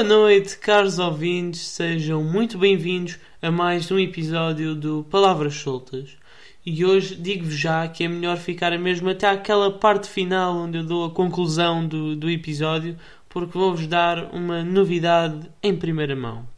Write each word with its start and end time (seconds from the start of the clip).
Boa 0.00 0.08
noite, 0.08 0.56
caros 0.56 0.98
ouvintes, 0.98 1.60
sejam 1.60 2.24
muito 2.24 2.56
bem-vindos 2.56 3.18
a 3.42 3.50
mais 3.50 3.90
um 3.90 3.98
episódio 3.98 4.74
do 4.74 5.04
Palavras 5.10 5.56
Soltas. 5.56 6.16
E 6.64 6.86
hoje 6.86 7.14
digo-vos 7.14 7.54
já 7.54 7.86
que 7.86 8.04
é 8.04 8.08
melhor 8.08 8.38
ficar 8.38 8.70
mesmo 8.78 9.10
até 9.10 9.28
aquela 9.28 9.70
parte 9.70 10.08
final 10.08 10.56
onde 10.56 10.78
eu 10.78 10.84
dou 10.84 11.04
a 11.04 11.10
conclusão 11.10 11.86
do, 11.86 12.16
do 12.16 12.30
episódio, 12.30 12.96
porque 13.28 13.58
vou-vos 13.58 13.86
dar 13.86 14.34
uma 14.34 14.64
novidade 14.64 15.50
em 15.62 15.76
primeira 15.76 16.16
mão. 16.16 16.48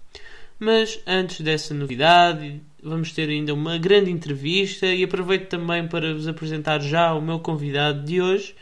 Mas 0.57 1.01
antes 1.05 1.41
dessa 1.41 1.75
novidade, 1.75 2.61
vamos 2.81 3.11
ter 3.11 3.29
ainda 3.29 3.53
uma 3.53 3.77
grande 3.77 4.13
entrevista 4.13 4.87
e 4.87 5.03
aproveito 5.03 5.49
também 5.49 5.89
para 5.89 6.15
vos 6.15 6.29
apresentar 6.29 6.81
já 6.81 7.13
o 7.13 7.21
meu 7.21 7.41
convidado 7.41 8.05
de 8.05 8.23
hoje, 8.23 8.55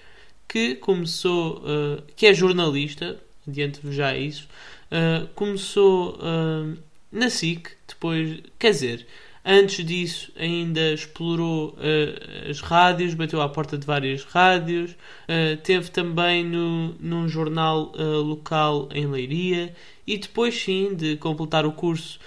que 0.48 0.74
começou, 0.76 1.58
uh, 1.58 2.02
que 2.16 2.24
é 2.24 2.32
jornalista, 2.32 3.20
adianto-vos 3.50 3.94
já 3.94 4.16
isso, 4.16 4.48
uh, 4.90 5.26
começou 5.34 6.16
uh, 6.16 6.76
na 7.12 7.28
SIC, 7.28 7.68
depois, 7.86 8.40
quer 8.58 8.70
dizer, 8.70 9.06
antes 9.44 9.84
disso 9.84 10.32
ainda 10.36 10.92
explorou 10.92 11.70
uh, 11.70 12.50
as 12.50 12.60
rádios, 12.60 13.14
bateu 13.14 13.40
à 13.42 13.48
porta 13.48 13.76
de 13.76 13.86
várias 13.86 14.24
rádios, 14.24 14.96
teve 15.62 15.90
também 15.90 16.44
no, 16.44 16.94
num 16.98 17.28
jornal 17.28 17.92
local 17.96 18.88
em 18.92 19.06
Leiria 19.06 19.74
e 20.06 20.18
depois 20.18 20.60
sim 20.60 20.94
de 20.94 21.16
completar 21.16 21.64
o 21.64 21.72
curso 21.72 22.18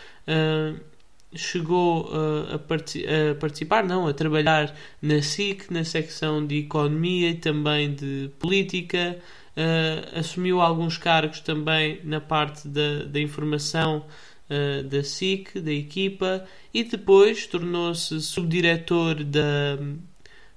chegou 1.36 2.06
uh, 2.06 2.56
a, 2.56 2.60
part 2.60 3.06
a, 3.06 3.36
participar, 3.36 3.84
não, 3.84 4.08
a 4.08 4.14
trabalhar 4.14 4.76
na 5.02 5.22
SIC, 5.22 5.72
na 5.72 5.84
secção 5.84 6.46
de 6.46 6.60
Economia 6.60 7.30
e 7.30 7.36
também 7.36 7.94
de 7.94 8.30
Política, 8.40 9.18
uh, 9.58 10.20
assumiu 10.20 10.62
alguns 10.62 10.98
cargos 10.98 11.40
também 11.40 12.00
na 12.04 12.20
parte 12.20 12.68
da, 12.68 13.06
da 13.06 13.20
informação 13.20 14.06
uh, 14.50 14.84
da 14.84 15.04
SIC, 15.04 15.60
da 15.60 15.72
equipa, 15.72 16.46
e 16.74 16.84
depois 16.84 17.48
tornou-se 17.48 18.22
subdiretor 18.22 19.24
da, 19.24 19.78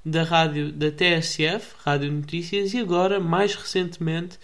da 0.04 0.22
rádio 0.22 0.72
da 0.72 0.90
TSF, 0.90 1.74
Rádio 1.84 2.12
Notícias, 2.12 2.74
e 2.74 2.78
agora, 2.78 3.20
mais 3.20 3.54
recentemente, 3.54 4.38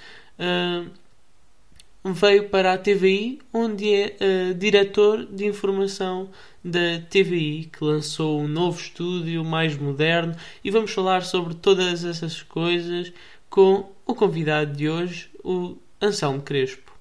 veio 2.05 2.49
para 2.49 2.73
a 2.73 2.79
TVI, 2.79 3.41
onde 3.53 3.95
é 3.95 4.17
uh, 4.51 4.55
diretor 4.55 5.25
de 5.27 5.47
informação 5.47 6.31
da 6.65 7.01
TVI, 7.09 7.67
que 7.67 7.85
lançou 7.85 8.41
um 8.41 8.49
novo 8.49 8.79
estúdio 8.81 9.45
mais 9.45 9.77
moderno 9.77 10.35
e 10.65 10.71
vamos 10.71 10.93
falar 10.93 11.23
sobre 11.23 11.55
todas 11.55 12.05
essas 12.05 12.43
coisas 12.43 13.13
com 13.49 13.91
o 14.07 14.15
convidado 14.15 14.73
de 14.73 14.89
hoje, 14.89 15.31
o 15.45 15.77
Anselmo 16.01 16.43
Crespo. 16.43 16.93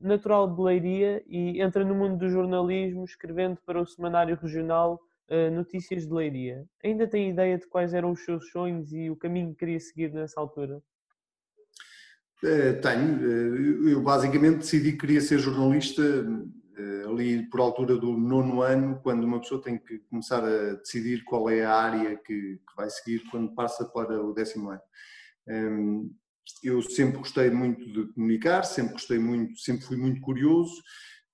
Natural 0.00 0.48
de 0.48 0.60
Leiria 0.60 1.22
e 1.28 1.60
entra 1.60 1.84
no 1.84 1.94
mundo 1.94 2.16
do 2.16 2.28
jornalismo 2.28 3.04
escrevendo 3.04 3.58
para 3.66 3.80
o 3.80 3.86
semanário 3.86 4.36
regional 4.40 5.00
uh, 5.28 5.54
Notícias 5.54 6.06
de 6.06 6.12
Leiria. 6.12 6.64
Ainda 6.82 7.06
tem 7.06 7.30
ideia 7.30 7.58
de 7.58 7.66
quais 7.66 7.92
eram 7.92 8.12
os 8.12 8.24
seus 8.24 8.50
sonhos 8.50 8.92
e 8.92 9.10
o 9.10 9.16
caminho 9.16 9.50
que 9.50 9.58
queria 9.58 9.78
seguir 9.78 10.12
nessa 10.12 10.40
altura? 10.40 10.80
Eh, 12.42 12.72
tenho. 12.74 13.88
Eh, 13.88 13.92
eu 13.92 14.02
basicamente 14.02 14.58
decidi 14.58 14.92
que 14.92 14.98
queria 14.98 15.20
ser 15.20 15.38
jornalista 15.38 16.02
eh, 16.02 17.04
ali 17.06 17.48
por 17.50 17.60
altura 17.60 17.96
do 17.96 18.16
nono 18.16 18.62
ano, 18.62 18.98
quando 19.02 19.24
uma 19.24 19.40
pessoa 19.40 19.62
tem 19.62 19.78
que 19.78 19.98
começar 20.10 20.42
a 20.42 20.74
decidir 20.74 21.22
qual 21.24 21.50
é 21.50 21.64
a 21.64 21.74
área 21.74 22.16
que, 22.16 22.34
que 22.56 22.76
vai 22.76 22.88
seguir 22.88 23.22
quando 23.30 23.54
passa 23.54 23.84
para 23.84 24.22
o 24.24 24.32
décimo 24.32 24.70
ano. 24.70 24.80
Ehm, 25.48 26.10
eu 26.64 26.82
sempre 26.82 27.18
gostei 27.18 27.50
muito 27.50 27.84
de 27.92 28.12
comunicar, 28.14 28.64
sempre 28.64 28.94
gostei 28.94 29.18
muito, 29.18 29.58
sempre 29.60 29.84
fui 29.84 29.96
muito 29.96 30.20
curioso 30.20 30.82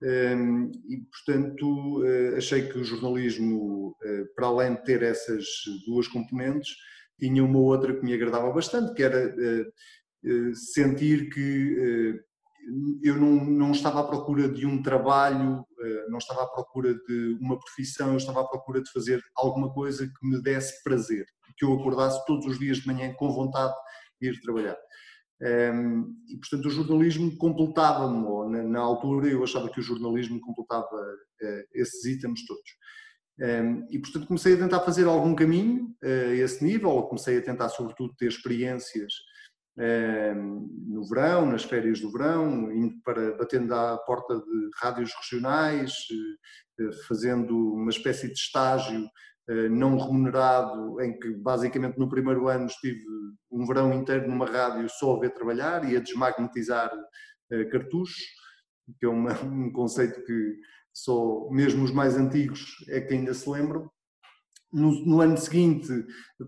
ehm, 0.02 0.70
e, 0.88 0.98
portanto, 0.98 2.02
achei 2.36 2.68
que 2.68 2.78
o 2.78 2.84
jornalismo, 2.84 3.96
para 4.34 4.46
além 4.48 4.74
de 4.74 4.84
ter 4.84 5.02
essas 5.02 5.44
duas 5.86 6.08
componentes, 6.08 6.74
tinha 7.18 7.42
uma 7.42 7.58
outra 7.58 7.94
que 7.94 8.04
me 8.04 8.12
agradava 8.12 8.52
bastante, 8.52 8.94
que 8.94 9.02
era 9.02 9.34
sentir 10.54 11.30
que 11.30 11.76
eh, 11.78 12.26
eu 13.02 13.16
não, 13.16 13.44
não 13.44 13.72
estava 13.72 14.00
à 14.00 14.04
procura 14.04 14.48
de 14.48 14.66
um 14.66 14.82
trabalho, 14.82 15.64
eh, 15.80 16.06
não 16.08 16.18
estava 16.18 16.42
à 16.42 16.46
procura 16.46 16.94
de 16.94 17.38
uma 17.40 17.58
profissão, 17.58 18.10
eu 18.10 18.16
estava 18.16 18.40
à 18.40 18.48
procura 18.48 18.82
de 18.82 18.90
fazer 18.90 19.22
alguma 19.36 19.72
coisa 19.72 20.06
que 20.06 20.26
me 20.26 20.42
desse 20.42 20.82
prazer, 20.82 21.24
que 21.56 21.64
eu 21.64 21.72
acordasse 21.74 22.24
todos 22.26 22.46
os 22.46 22.58
dias 22.58 22.78
de 22.78 22.86
manhã 22.86 23.12
com 23.14 23.32
vontade 23.32 23.74
de 24.20 24.28
ir 24.28 24.40
trabalhar. 24.40 24.76
Ehm, 25.42 26.04
e, 26.28 26.38
portanto, 26.38 26.66
o 26.66 26.70
jornalismo 26.70 27.36
completava-me, 27.36 28.64
na, 28.68 28.80
altura 28.80 29.28
eu 29.28 29.44
achava 29.44 29.68
que 29.68 29.80
o 29.80 29.82
jornalismo 29.82 30.40
completava 30.40 30.96
esses 31.74 32.04
itens 32.06 32.44
todos. 32.46 32.70
Ehm, 33.40 33.86
e, 33.90 33.98
portanto, 33.98 34.26
comecei 34.26 34.54
a 34.54 34.58
tentar 34.58 34.80
fazer 34.80 35.06
algum 35.06 35.34
caminho 35.34 35.94
a 36.02 36.34
esse 36.34 36.64
nível, 36.64 37.02
comecei 37.02 37.38
a 37.38 37.42
tentar, 37.42 37.68
sobretudo, 37.68 38.14
ter 38.16 38.28
experiências 38.28 39.12
no 39.76 41.04
verão, 41.06 41.46
nas 41.46 41.64
férias 41.64 42.00
do 42.00 42.10
verão, 42.10 42.72
indo 42.72 42.94
para, 43.04 43.36
batendo 43.36 43.74
à 43.74 43.98
porta 43.98 44.36
de 44.36 44.70
rádios 44.80 45.12
regionais, 45.20 45.92
eh, 46.10 46.84
eh, 46.84 46.92
fazendo 47.06 47.74
uma 47.74 47.90
espécie 47.90 48.28
de 48.28 48.34
estágio 48.34 49.06
eh, 49.48 49.68
não 49.68 49.98
remunerado, 49.98 51.00
em 51.00 51.18
que 51.18 51.30
basicamente 51.34 51.98
no 51.98 52.08
primeiro 52.08 52.48
ano 52.48 52.66
estive 52.66 53.04
um 53.50 53.66
verão 53.66 53.92
inteiro 53.92 54.26
numa 54.28 54.46
rádio 54.46 54.88
só 54.88 55.16
a 55.16 55.20
ver 55.20 55.34
trabalhar 55.34 55.88
e 55.90 55.96
a 55.96 56.00
desmagnetizar 56.00 56.90
cartuchos, 57.70 58.16
que 58.98 59.06
é 59.06 59.08
um 59.44 59.70
conceito 59.72 60.24
que 60.24 60.56
só 60.92 61.48
mesmo 61.50 61.84
os 61.84 61.92
mais 61.92 62.16
antigos 62.16 62.76
é 62.88 63.00
que 63.00 63.12
ainda 63.12 63.34
se 63.34 63.48
lembram. 63.48 63.90
No, 64.76 64.92
no, 65.06 65.20
ano 65.22 65.38
seguinte 65.38 65.88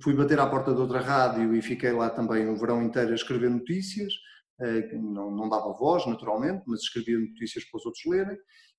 fui 0.02 0.12
bater 0.12 0.38
à 0.38 0.46
porta 0.46 0.74
de 0.74 0.80
outra 0.80 1.00
rádio 1.00 1.56
e 1.56 1.62
fiquei 1.62 1.92
lá 1.92 2.10
também 2.10 2.46
o 2.46 2.56
verão 2.58 2.82
inteiro 2.82 3.12
a 3.12 3.14
escrever 3.14 3.48
notícias, 3.48 4.12
eh, 4.60 4.92
não, 4.98 5.30
não 5.30 5.48
dava 5.48 5.72
voz 5.72 6.06
naturalmente, 6.06 6.62
mas 6.66 6.80
escrevia 6.80 7.18
notícias 7.18 7.64
para 7.64 7.78
os 7.78 7.86
outros 7.86 8.04
lerem. 8.06 8.36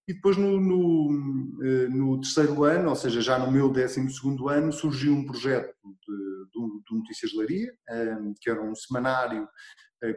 E 0.08 0.14
depois 0.14 0.38
no, 0.38 0.60
no, 0.60 1.64
eh, 1.64 1.88
no 1.88 2.20
terceiro 2.22 2.64
ano, 2.64 2.90
ou 2.90 2.96
seja, 2.96 3.22
já 3.22 3.40
no 3.40 3.52
meu 3.52 3.72
décimo 3.72 4.10
segundo 4.12 4.50
ano, 4.50 4.72
surgiu 4.72 5.14
um 5.14 5.26
projeto 5.26 5.74
de, 5.84 6.16
de, 6.52 6.84
de 6.88 6.98
Notícias 6.98 7.32
de 7.32 7.38
Leiria, 7.38 7.74
eh, 7.90 8.18
que 8.42 8.50
era 8.50 8.62
um 8.62 8.76
semanário 8.76 9.48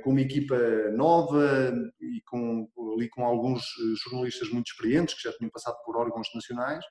com 0.04 0.10
uma 0.10 0.20
equipa 0.20 0.56
nova 0.92 1.74
e 2.00 2.22
com, 2.26 2.68
ali 2.94 3.08
com 3.08 3.24
alguns 3.24 3.64
jornalistas 4.04 4.48
muito 4.50 4.68
experientes 4.68 5.12
que 5.12 5.28
já 5.28 5.36
tinham 5.36 5.50
passado 5.50 5.74
por 5.84 5.96
órgãos 5.96 6.28
nacionais 6.32 6.84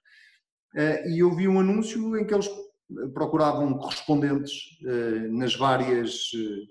e 1.08 1.20
eu 1.20 1.34
vi 1.36 1.48
um 1.48 1.60
anúncio 1.60 2.18
em 2.18 2.26
que 2.26 2.34
eles 2.34 2.50
procuravam 3.14 3.78
correspondentes 3.78 4.52
eh, 4.86 5.28
nas 5.30 5.56
várias 5.56 6.30
eh, 6.36 6.66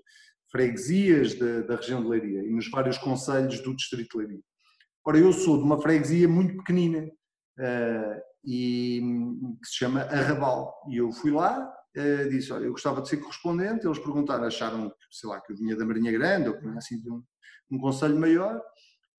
freguesias 0.51 1.35
da, 1.35 1.61
da, 1.61 1.75
região 1.75 2.01
de 2.01 2.09
Leiria 2.09 2.43
e 2.43 2.51
nos 2.51 2.69
vários 2.69 2.97
conselhos 2.97 3.59
do 3.61 3.75
distrito 3.75 4.17
de 4.17 4.25
Leiria. 4.25 4.43
Ora, 5.05 5.17
eu 5.17 5.33
sou 5.33 5.57
de 5.57 5.63
uma 5.63 5.81
freguesia 5.81 6.27
muito 6.27 6.57
pequenina 6.57 7.09
e 8.45 9.01
que 9.61 9.67
se 9.67 9.77
chama 9.77 10.01
Arrabal 10.01 10.73
e 10.89 10.97
eu 10.97 11.11
fui 11.11 11.31
lá 11.31 11.71
disse, 12.29 12.53
olha, 12.53 12.65
eu 12.65 12.71
gostava 12.71 13.01
de 13.01 13.09
ser 13.09 13.17
correspondente, 13.17 13.85
eles 13.85 13.99
perguntaram, 13.99 14.45
acharam, 14.45 14.91
sei 15.09 15.29
lá, 15.29 15.41
que 15.41 15.51
eu 15.51 15.57
vinha 15.57 15.75
da 15.75 15.85
Marinha 15.85 16.11
Grande 16.11 16.49
ou 16.49 16.55
que 16.55 16.61
vinha 16.61 16.77
assim 16.77 17.01
de 17.01 17.11
um, 17.11 17.21
um 17.71 17.79
conselho 17.79 18.17
maior, 18.17 18.61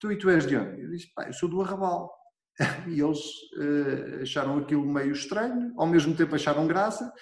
tu 0.01 0.11
e 0.11 0.17
tu 0.17 0.31
és 0.31 0.47
de 0.47 0.57
onde? 0.57 0.81
Eu 0.81 0.91
disse, 0.91 1.13
pá, 1.15 1.27
eu 1.27 1.33
sou 1.33 1.49
do 1.49 1.61
Arrabal. 1.61 2.11
e 2.89 3.01
eles 3.01 3.21
uh, 3.57 4.23
acharam 4.23 4.59
aquilo 4.59 4.87
meio 4.87 5.13
estranho, 5.13 5.73
ao 5.77 5.87
mesmo 5.87 6.15
tempo 6.15 6.35
acharam 6.35 6.67
graça 6.67 7.13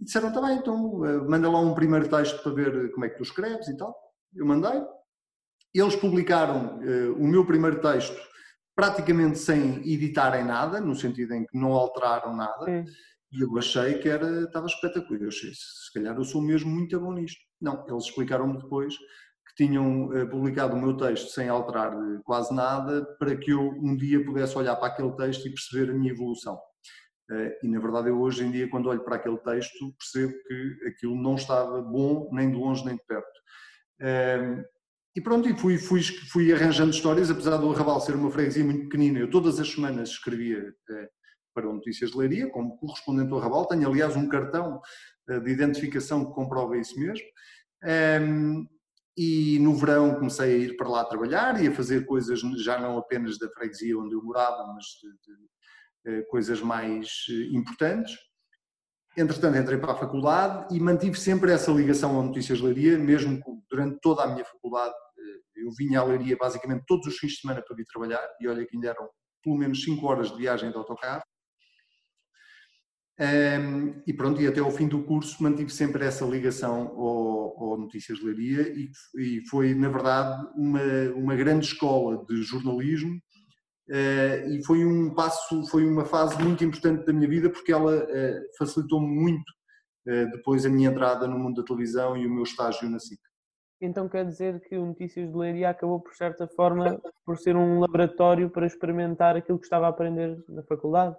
e 0.00 0.04
disseram 0.04 0.32
também, 0.32 0.56
então 0.56 0.94
uh, 0.94 1.28
manda 1.28 1.50
lá 1.50 1.60
um 1.60 1.74
primeiro 1.74 2.08
texto 2.08 2.42
para 2.42 2.52
ver 2.52 2.92
como 2.92 3.04
é 3.04 3.08
que 3.08 3.16
tu 3.16 3.22
escreves 3.22 3.68
e 3.68 3.76
tal. 3.76 3.94
Eu 4.34 4.46
mandei. 4.46 4.82
Eles 5.74 5.96
publicaram 5.96 6.78
uh, 6.78 7.14
o 7.14 7.26
meu 7.26 7.46
primeiro 7.46 7.80
texto 7.80 8.20
praticamente 8.74 9.38
sem 9.38 9.78
editarem 9.90 10.44
nada, 10.44 10.80
no 10.80 10.94
sentido 10.94 11.34
em 11.34 11.46
que 11.46 11.56
não 11.56 11.72
alteraram 11.72 12.34
nada. 12.34 12.70
É. 12.70 12.84
E 13.32 13.40
eu 13.40 13.56
achei 13.56 13.98
que 13.98 14.08
era, 14.08 14.42
estava 14.42 14.66
espetacular. 14.66 15.22
Eu 15.22 15.28
achei, 15.28 15.50
se 15.54 15.92
calhar 15.94 16.16
eu 16.16 16.24
sou 16.24 16.42
mesmo 16.42 16.70
muito 16.70 16.98
bom 16.98 17.12
nisto. 17.12 17.40
Não, 17.60 17.84
eles 17.88 18.04
explicaram-me 18.04 18.58
depois 18.58 18.94
que 19.54 19.66
tinham 19.66 20.12
eh, 20.12 20.26
publicado 20.26 20.74
o 20.74 20.80
meu 20.80 20.96
texto 20.96 21.28
sem 21.30 21.48
alterar 21.48 21.92
eh, 21.92 22.20
quase 22.24 22.54
nada, 22.54 23.04
para 23.18 23.36
que 23.36 23.50
eu 23.50 23.60
um 23.60 23.96
dia 23.96 24.24
pudesse 24.24 24.56
olhar 24.56 24.76
para 24.76 24.88
aquele 24.88 25.12
texto 25.12 25.46
e 25.46 25.50
perceber 25.50 25.90
a 25.90 25.94
minha 25.94 26.12
evolução. 26.12 26.58
Eh, 27.30 27.58
e 27.62 27.68
na 27.68 27.80
verdade, 27.80 28.08
eu 28.08 28.20
hoje 28.20 28.44
em 28.44 28.50
dia, 28.50 28.68
quando 28.68 28.88
olho 28.88 29.04
para 29.04 29.16
aquele 29.16 29.38
texto, 29.38 29.94
percebo 29.98 30.32
que 30.46 30.88
aquilo 30.88 31.16
não 31.16 31.34
estava 31.34 31.80
bom, 31.82 32.28
nem 32.32 32.50
de 32.50 32.56
longe 32.56 32.84
nem 32.84 32.96
de 32.96 33.02
perto. 33.06 33.40
Ehm, 34.00 34.62
e 35.14 35.20
pronto, 35.20 35.48
e 35.48 35.54
fui, 35.54 35.76
fui, 35.78 36.02
fui 36.02 36.52
arranjando 36.52 36.90
histórias, 36.90 37.30
apesar 37.30 37.58
do 37.58 37.70
Arrabal 37.70 38.00
ser 38.00 38.14
uma 38.16 38.30
freguesia 38.30 38.64
muito 38.64 38.84
pequenina, 38.84 39.18
eu 39.18 39.30
todas 39.30 39.60
as 39.60 39.68
semanas 39.70 40.10
escrevia 40.10 40.74
para 41.54 41.68
o 41.68 41.74
Notícias 41.74 42.12
de 42.12 42.16
Leiria, 42.18 42.50
como 42.50 42.78
correspondente 42.78 43.30
ao 43.30 43.38
Arrabal, 43.38 43.66
tenho 43.66 43.86
aliás 43.86 44.16
um 44.16 44.26
cartão 44.26 44.80
de 45.28 45.50
identificação 45.50 46.24
que 46.24 46.32
comprova 46.32 46.78
isso 46.78 46.98
mesmo. 46.98 47.26
Ehm, 47.84 48.66
e 49.16 49.58
no 49.58 49.74
verão 49.74 50.14
comecei 50.14 50.54
a 50.54 50.58
ir 50.58 50.76
para 50.76 50.88
lá 50.88 51.04
trabalhar 51.04 51.62
e 51.62 51.68
a 51.68 51.74
fazer 51.74 52.06
coisas 52.06 52.40
já 52.62 52.78
não 52.78 52.96
apenas 52.96 53.38
da 53.38 53.48
freguesia 53.50 53.98
onde 53.98 54.14
eu 54.14 54.22
morava, 54.22 54.66
mas 54.74 54.84
de, 56.04 56.18
de, 56.18 56.26
coisas 56.26 56.60
mais 56.60 57.08
importantes. 57.52 58.16
Entretanto, 59.16 59.58
entrei 59.58 59.78
para 59.78 59.92
a 59.92 59.96
faculdade 59.96 60.74
e 60.74 60.80
mantive 60.80 61.18
sempre 61.18 61.52
essa 61.52 61.70
ligação 61.70 62.18
à 62.18 62.22
Notícias 62.22 62.60
Leiria, 62.60 62.98
mesmo 62.98 63.40
durante 63.70 63.98
toda 64.00 64.22
a 64.22 64.26
minha 64.26 64.44
faculdade. 64.44 64.94
Eu 65.54 65.70
vinha 65.76 66.00
à 66.00 66.04
Leiria 66.04 66.36
basicamente 66.36 66.84
todos 66.86 67.06
os 67.06 67.18
fins 67.18 67.32
de 67.32 67.40
semana 67.40 67.62
para 67.62 67.76
vir 67.76 67.84
trabalhar, 67.84 68.26
e 68.40 68.48
olha 68.48 68.66
que 68.66 68.74
ainda 68.74 68.88
eram 68.88 69.08
pelo 69.42 69.58
menos 69.58 69.82
5 69.84 70.06
horas 70.06 70.30
de 70.30 70.38
viagem 70.38 70.70
de 70.70 70.76
autocarro. 70.76 71.22
Um, 73.22 74.02
e 74.04 74.12
pronto, 74.12 74.42
e 74.42 74.48
até 74.48 74.58
ao 74.58 74.70
fim 74.72 74.88
do 74.88 75.04
curso 75.04 75.40
mantive 75.40 75.70
sempre 75.70 76.04
essa 76.04 76.24
ligação 76.24 76.88
ao, 76.88 77.62
ao 77.62 77.78
Notícias 77.78 78.20
Leiria 78.20 78.62
e, 78.72 78.90
e, 79.14 79.46
foi, 79.48 79.74
na 79.74 79.88
verdade, 79.88 80.44
uma, 80.56 80.80
uma 81.14 81.36
grande 81.36 81.66
escola 81.66 82.24
de 82.26 82.42
jornalismo 82.42 83.14
uh, 83.90 84.50
e 84.50 84.64
foi 84.66 84.84
um 84.84 85.14
passo, 85.14 85.64
foi 85.68 85.86
uma 85.86 86.04
fase 86.04 86.42
muito 86.42 86.64
importante 86.64 87.06
da 87.06 87.12
minha 87.12 87.28
vida 87.28 87.48
porque 87.48 87.70
ela 87.70 88.02
uh, 88.02 88.40
facilitou-me 88.58 89.06
muito 89.06 89.48
uh, 90.08 90.28
depois 90.32 90.66
a 90.66 90.68
minha 90.68 90.90
entrada 90.90 91.28
no 91.28 91.38
mundo 91.38 91.60
da 91.60 91.66
televisão 91.66 92.16
e 92.16 92.26
o 92.26 92.30
meu 92.30 92.42
estágio 92.42 92.90
na 92.90 92.98
SIC. 92.98 93.20
Então 93.80 94.08
quer 94.08 94.26
dizer 94.26 94.60
que 94.62 94.76
o 94.76 94.86
Notícias 94.86 95.30
de 95.30 95.36
Leiria 95.36 95.70
acabou, 95.70 96.00
por 96.00 96.14
certa 96.16 96.48
forma, 96.48 97.00
por 97.24 97.38
ser 97.38 97.54
um 97.54 97.78
laboratório 97.78 98.50
para 98.50 98.66
experimentar 98.66 99.36
aquilo 99.36 99.60
que 99.60 99.66
estava 99.66 99.86
a 99.86 99.90
aprender 99.90 100.42
na 100.48 100.64
faculdade? 100.64 101.14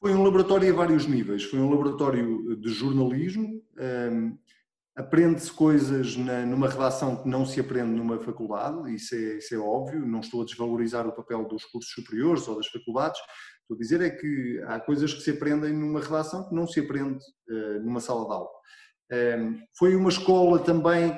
Foi 0.00 0.14
um 0.14 0.22
laboratório 0.22 0.72
a 0.72 0.76
vários 0.76 1.06
níveis. 1.06 1.44
Foi 1.44 1.58
um 1.58 1.70
laboratório 1.70 2.56
de 2.56 2.68
jornalismo. 2.70 3.62
Um, 3.78 4.38
Aprende-se 4.98 5.52
coisas 5.52 6.16
na, 6.16 6.44
numa 6.44 6.68
redação 6.68 7.22
que 7.22 7.28
não 7.28 7.46
se 7.46 7.60
aprende 7.60 7.94
numa 7.94 8.18
faculdade, 8.18 8.92
isso 8.92 9.14
é, 9.14 9.38
isso 9.38 9.54
é 9.54 9.58
óbvio. 9.58 10.04
Não 10.04 10.18
estou 10.18 10.42
a 10.42 10.44
desvalorizar 10.44 11.06
o 11.06 11.14
papel 11.14 11.46
dos 11.46 11.64
cursos 11.66 11.92
superiores 11.92 12.48
ou 12.48 12.56
das 12.56 12.66
faculdades. 12.66 13.20
Estou 13.60 13.76
a 13.76 13.78
dizer 13.78 14.00
é 14.00 14.10
que 14.10 14.60
há 14.66 14.80
coisas 14.80 15.14
que 15.14 15.20
se 15.20 15.30
aprendem 15.30 15.72
numa 15.72 16.00
redação 16.00 16.48
que 16.48 16.54
não 16.54 16.66
se 16.66 16.80
aprende 16.80 17.20
uh, 17.48 17.80
numa 17.84 18.00
sala 18.00 18.24
de 18.24 18.32
aula. 18.32 18.48
Um, 19.38 19.60
foi 19.78 19.94
uma 19.94 20.08
escola 20.08 20.58
também 20.58 21.16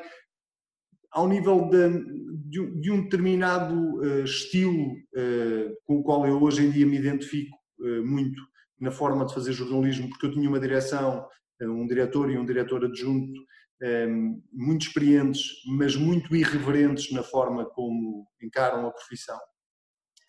ao 1.10 1.26
nível 1.26 1.70
de, 1.70 2.80
de 2.82 2.90
um 2.90 3.04
determinado 3.04 3.96
uh, 3.96 4.24
estilo 4.24 4.92
uh, 4.92 5.74
com 5.86 6.00
o 6.00 6.02
qual 6.02 6.26
eu 6.26 6.38
hoje 6.42 6.66
em 6.66 6.70
dia 6.70 6.84
me 6.84 6.98
identifico 6.98 7.58
muito 8.04 8.38
na 8.80 8.90
forma 8.90 9.26
de 9.26 9.34
fazer 9.34 9.52
jornalismo, 9.52 10.08
porque 10.08 10.26
eu 10.26 10.32
tinha 10.32 10.48
uma 10.48 10.58
direção, 10.58 11.28
eh, 11.60 11.68
um 11.68 11.86
diretor 11.86 12.30
e 12.30 12.38
um 12.38 12.46
diretor 12.46 12.84
adjunto 12.84 13.38
ehm, 13.82 14.42
muito 14.52 14.86
experientes, 14.86 15.42
mas 15.66 15.94
muito 15.94 16.34
irreverentes 16.34 17.12
na 17.12 17.22
forma 17.22 17.66
como 17.66 18.26
encaram 18.42 18.86
a 18.86 18.90
profissão. 18.90 19.38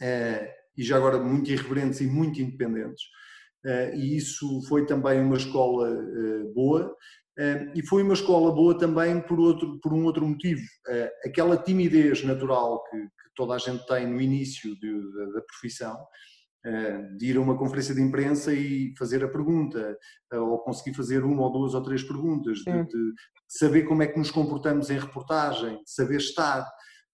Eh, 0.01 0.53
e 0.77 0.83
já 0.83 0.97
agora 0.97 1.17
muito 1.19 1.51
irreverentes 1.51 2.01
e 2.01 2.07
muito 2.07 2.41
independentes. 2.41 3.03
Eh, 3.65 3.95
e 3.95 4.17
isso 4.17 4.61
foi 4.67 4.85
também 4.85 5.21
uma 5.21 5.37
escola 5.37 5.89
boa. 6.53 6.95
E 7.73 7.81
foi 7.87 8.03
uma 8.03 8.13
escola 8.13 8.53
boa 8.53 8.77
também 8.77 9.19
por, 9.21 9.39
outro, 9.39 9.79
por 9.81 9.93
um 9.93 10.05
outro 10.05 10.27
motivo. 10.27 10.61
Aquela 11.25 11.57
timidez 11.57 12.23
natural 12.23 12.83
que, 12.83 12.97
que 12.97 13.29
toda 13.35 13.55
a 13.55 13.57
gente 13.57 13.83
tem 13.87 14.05
no 14.05 14.21
início 14.21 14.79
de, 14.79 14.91
da, 15.33 15.41
profissão, 15.41 15.97
de 17.17 17.25
ir 17.25 17.37
a 17.37 17.41
uma 17.41 17.57
conferência 17.57 17.95
de 17.95 18.01
imprensa 18.01 18.53
e 18.53 18.93
fazer 18.97 19.23
a 19.23 19.27
pergunta, 19.27 19.97
eh, 20.31 20.37
ou 20.37 20.59
conseguir 20.59 20.95
fazer 20.95 21.23
uma 21.23 21.41
ou 21.41 21.51
duas 21.51 21.73
ou 21.73 21.81
três 21.81 22.03
perguntas, 22.03 22.59
de, 22.59 22.83
de 22.83 23.13
saber 23.47 23.83
como 23.83 24.03
é 24.03 24.07
que 24.07 24.19
nos 24.19 24.29
comportamos 24.29 24.89
em 24.89 24.99
reportagem, 24.99 25.77
de 25.83 25.91
saber 25.91 26.17
estar. 26.17 26.65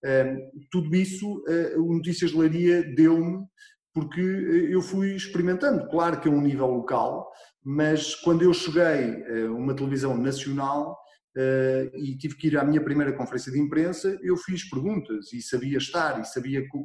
Eh, 0.03 0.35
tudo 0.69 0.93
isso 0.95 1.43
o 1.77 1.93
Notícias 1.93 2.31
de 2.31 2.37
Leiria 2.37 2.83
deu-me 2.95 3.45
porque 3.93 4.21
eu 4.21 4.81
fui 4.81 5.15
experimentando. 5.15 5.87
Claro 5.89 6.19
que 6.19 6.27
é 6.27 6.31
um 6.31 6.41
nível 6.41 6.67
local, 6.67 7.31
mas 7.63 8.13
quando 8.15 8.43
eu 8.43 8.53
cheguei 8.53 9.23
a 9.45 9.51
uma 9.51 9.75
televisão 9.75 10.17
nacional, 10.17 10.97
Uh, 11.37 11.93
e 11.95 12.17
tive 12.17 12.35
que 12.35 12.47
ir 12.47 12.57
à 12.57 12.63
minha 12.63 12.83
primeira 12.83 13.13
conferência 13.13 13.51
de 13.51 13.59
imprensa, 13.59 14.17
eu 14.23 14.35
fiz 14.37 14.67
perguntas 14.67 15.31
e 15.31 15.39
sabia 15.39 15.77
estar 15.77 16.19
e 16.19 16.25
sabia 16.25 16.63
que 16.63 16.77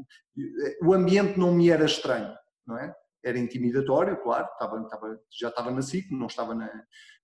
o 0.85 0.93
ambiente 0.93 1.39
não 1.39 1.55
me 1.55 1.71
era 1.71 1.87
estranho 1.87 2.35
não 2.67 2.79
é? 2.79 2.95
Era 3.25 3.39
intimidatório, 3.39 4.21
claro, 4.23 4.49
estava, 4.53 4.83
estava, 4.83 5.21
já 5.31 5.49
estava 5.49 5.71
na 5.71 5.83
SIC, 5.83 6.11
não 6.11 6.27
estava 6.27 6.55
na, 6.55 6.69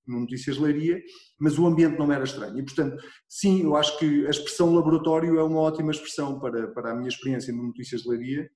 no 0.07 0.21
Notícias 0.21 0.57
Leiria, 0.57 1.01
mas 1.39 1.59
o 1.59 1.67
ambiente 1.67 1.99
não 1.99 2.13
era 2.13 2.25
estranho. 2.25 2.59
E, 2.59 2.65
portanto, 2.65 2.97
sim, 3.29 3.63
eu 3.63 3.77
acho 3.77 3.99
que 3.99 4.27
a 4.27 4.31
expressão 4.31 4.75
laboratório 4.75 5.39
é 5.39 5.43
uma 5.43 5.61
ótima 5.61 5.91
expressão 5.91 6.41
para, 6.41 6.69
para 6.69 6.93
a 6.93 6.95
minha 6.95 7.09
experiência 7.09 7.53
no 7.53 7.65
Notícias 7.65 8.05
Leiria. 8.07 8.49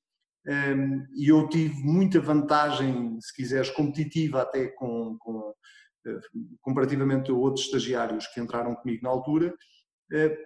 Um, 0.45 1.07
e 1.15 1.29
eu 1.29 1.49
tive 1.49 1.75
muita 1.85 2.21
vantagem, 2.21 3.17
se 3.21 3.35
quiseres, 3.35 3.71
competitiva 3.71 4.43
até 4.43 4.69
com, 4.69 5.17
com 5.21 5.51
uh, 5.51 6.21
comparativamente 6.61 7.31
a 7.31 7.35
outros 7.35 7.67
estagiários 7.67 8.27
que 8.29 8.41
entraram 8.41 8.75
comigo 8.75 9.05
na 9.05 9.11
altura, 9.11 9.47
eh, 9.49 9.55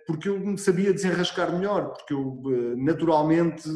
porque 0.07 0.29
eu 0.29 0.39
me 0.39 0.59
sabia 0.59 0.93
desenrascar 0.93 1.53
melhor, 1.53 1.93
porque 1.93 2.15
eu 2.15 2.41
eh, 2.47 2.77
naturalmente 2.77 3.69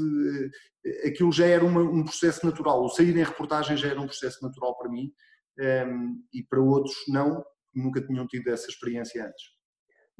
eh, 0.85 1.09
aquilo 1.09 1.33
já 1.33 1.47
era 1.47 1.65
uma, 1.65 1.81
um 1.81 2.05
processo 2.05 2.47
natural, 2.47 2.85
o 2.85 2.89
sair 2.89 3.17
em 3.17 3.25
reportagem 3.25 3.77
já 3.77 3.89
era 3.89 4.01
um 4.01 4.07
processo 4.07 4.43
natural 4.43 4.77
para 4.79 4.91
mim 4.91 5.13
ehm, 5.59 6.15
e 6.33 6.45
para 6.45 6.61
outros 6.61 6.95
não, 7.09 7.45
nunca 7.75 8.01
tinham 8.01 8.27
tido 8.27 8.49
essa 8.49 8.69
experiência 8.69 9.25
antes. 9.25 9.43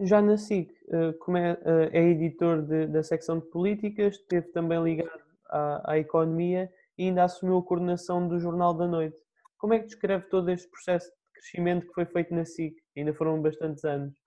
Já 0.01 0.23
na 0.23 0.39
SIC, 0.39 0.73
como 1.21 1.37
é, 1.37 1.59
é 1.93 2.03
editor 2.03 2.63
de, 2.63 2.87
da 2.87 3.03
secção 3.03 3.39
de 3.39 3.51
políticas, 3.51 4.17
esteve 4.17 4.49
também 4.49 4.83
ligado 4.83 5.21
à, 5.51 5.93
à 5.93 5.99
economia 5.99 6.71
e 6.97 7.05
ainda 7.05 7.25
assumiu 7.25 7.59
a 7.59 7.63
coordenação 7.63 8.27
do 8.27 8.41
Jornal 8.41 8.75
da 8.75 8.87
Noite. 8.87 9.17
Como 9.59 9.75
é 9.75 9.79
que 9.79 9.87
descreve 9.87 10.27
todo 10.31 10.51
este 10.51 10.71
processo 10.71 11.07
de 11.07 11.33
crescimento 11.35 11.87
que 11.87 11.93
foi 11.93 12.07
feito 12.07 12.35
na 12.35 12.45
SIC? 12.47 12.75
Ainda 12.97 13.13
foram 13.13 13.43
bastantes 13.43 13.85
anos. 13.85 14.20